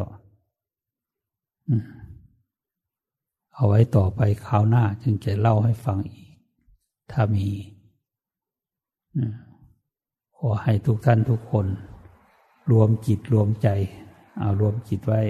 [3.54, 6.30] เอาไว้ต่อไปคราวหน้า จึงจะเล่าให้ฟังอีก
[7.12, 7.48] ถ้ามี
[10.38, 11.68] ขอให้ทุกท่านทุกคน
[12.72, 13.68] รวมจิตรวมใจ
[14.40, 15.22] เอารวมจิตไว้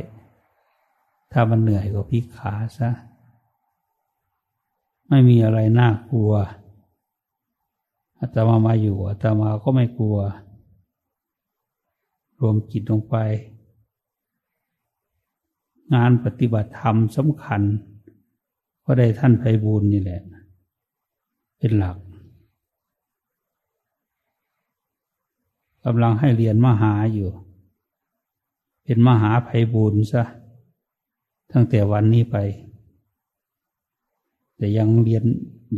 [1.32, 2.90] ถ้ามันเหนื่อยก็พิกขาซะ
[5.10, 6.34] ไม่มีอะไรน่ากลัว
[8.20, 10.18] อาตมามาอยู่อาตมาก็ไม่กลัว
[12.40, 13.16] รวมจิตลงไป
[15.94, 17.62] งานปฏิบัติธรรมสำคัญ
[18.86, 20.22] ก็ได้ท่านไพบูลนี่แหละ
[21.58, 21.98] เป็นหลัก
[25.84, 27.30] กำลังให้เรียนมหาอยู่
[28.84, 30.24] เป็นมหาภัยบุญซะ
[31.52, 32.38] ตั้งแต่วันนี้ไป
[34.56, 35.24] แต่ยังเรียน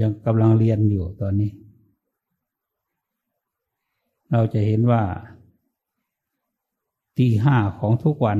[0.01, 1.51] ยังกำลังเรียนอยู่ตอนนี้
[4.31, 5.03] เราจะเห็นว่า
[7.17, 8.39] ตีห้าของทุกวัน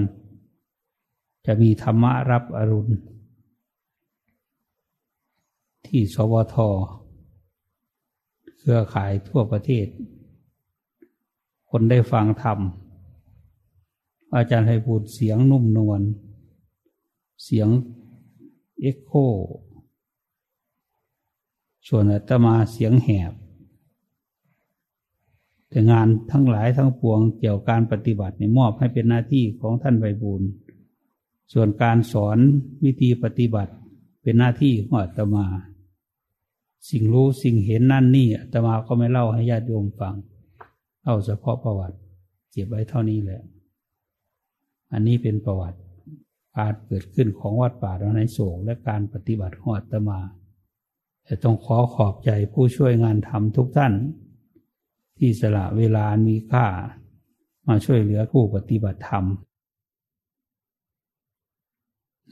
[1.46, 2.94] จะมีธรรมะรับอรุณ
[5.86, 6.56] ที่สวท
[8.58, 9.88] เครือข่ายทั่วประเทศ
[11.70, 12.60] คนได้ฟังธรรม
[14.36, 16.02] อาจารย์ให้พูดเสียงนุ่มนวล
[17.44, 17.70] เสียง
[18.82, 19.12] เอ็กโค
[21.88, 23.34] ส่วนอาตมาเสียงแหบ
[25.70, 30.42] แต่งานทั้งหลายทั้งปวงเกี่ยวการปฏิบัติในมอบให้เป็นหน้าที่ของท่านไบบูล
[31.54, 32.38] ส่วนการสอน
[32.84, 33.74] วิธีปฏิบัติ
[34.22, 35.46] เป็นหน้าที่ของอาตมา
[36.90, 40.16] สิ่งรู้สิ่งเห็นนั่นนี่อาตมาก็ไม่เล่าให้ญาติโยมฟัง
[41.04, 41.98] เล่าเฉพาะประวัติ
[42.52, 43.42] เก็บไว้เท่านี้แหละ
[44.94, 45.80] อันนี้เป็นประวัติ
[46.58, 50.20] การเกิดขึ้นของวัดป่าดอนไนโศกและการปฏิบัติของอาตมา
[51.24, 53.94] แต่ต้องขอขอบใจผู้ช่วยงานทำทุกท่าน
[55.18, 56.66] ที่สละเวลามีค่า
[57.68, 59.26] มาช่วยเหลือผู้ปฏิบัติธรรม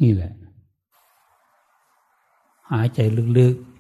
[0.02, 0.34] นี่แหละ
[2.72, 3.00] หายใจ
[3.40, 3.75] ลึกๆ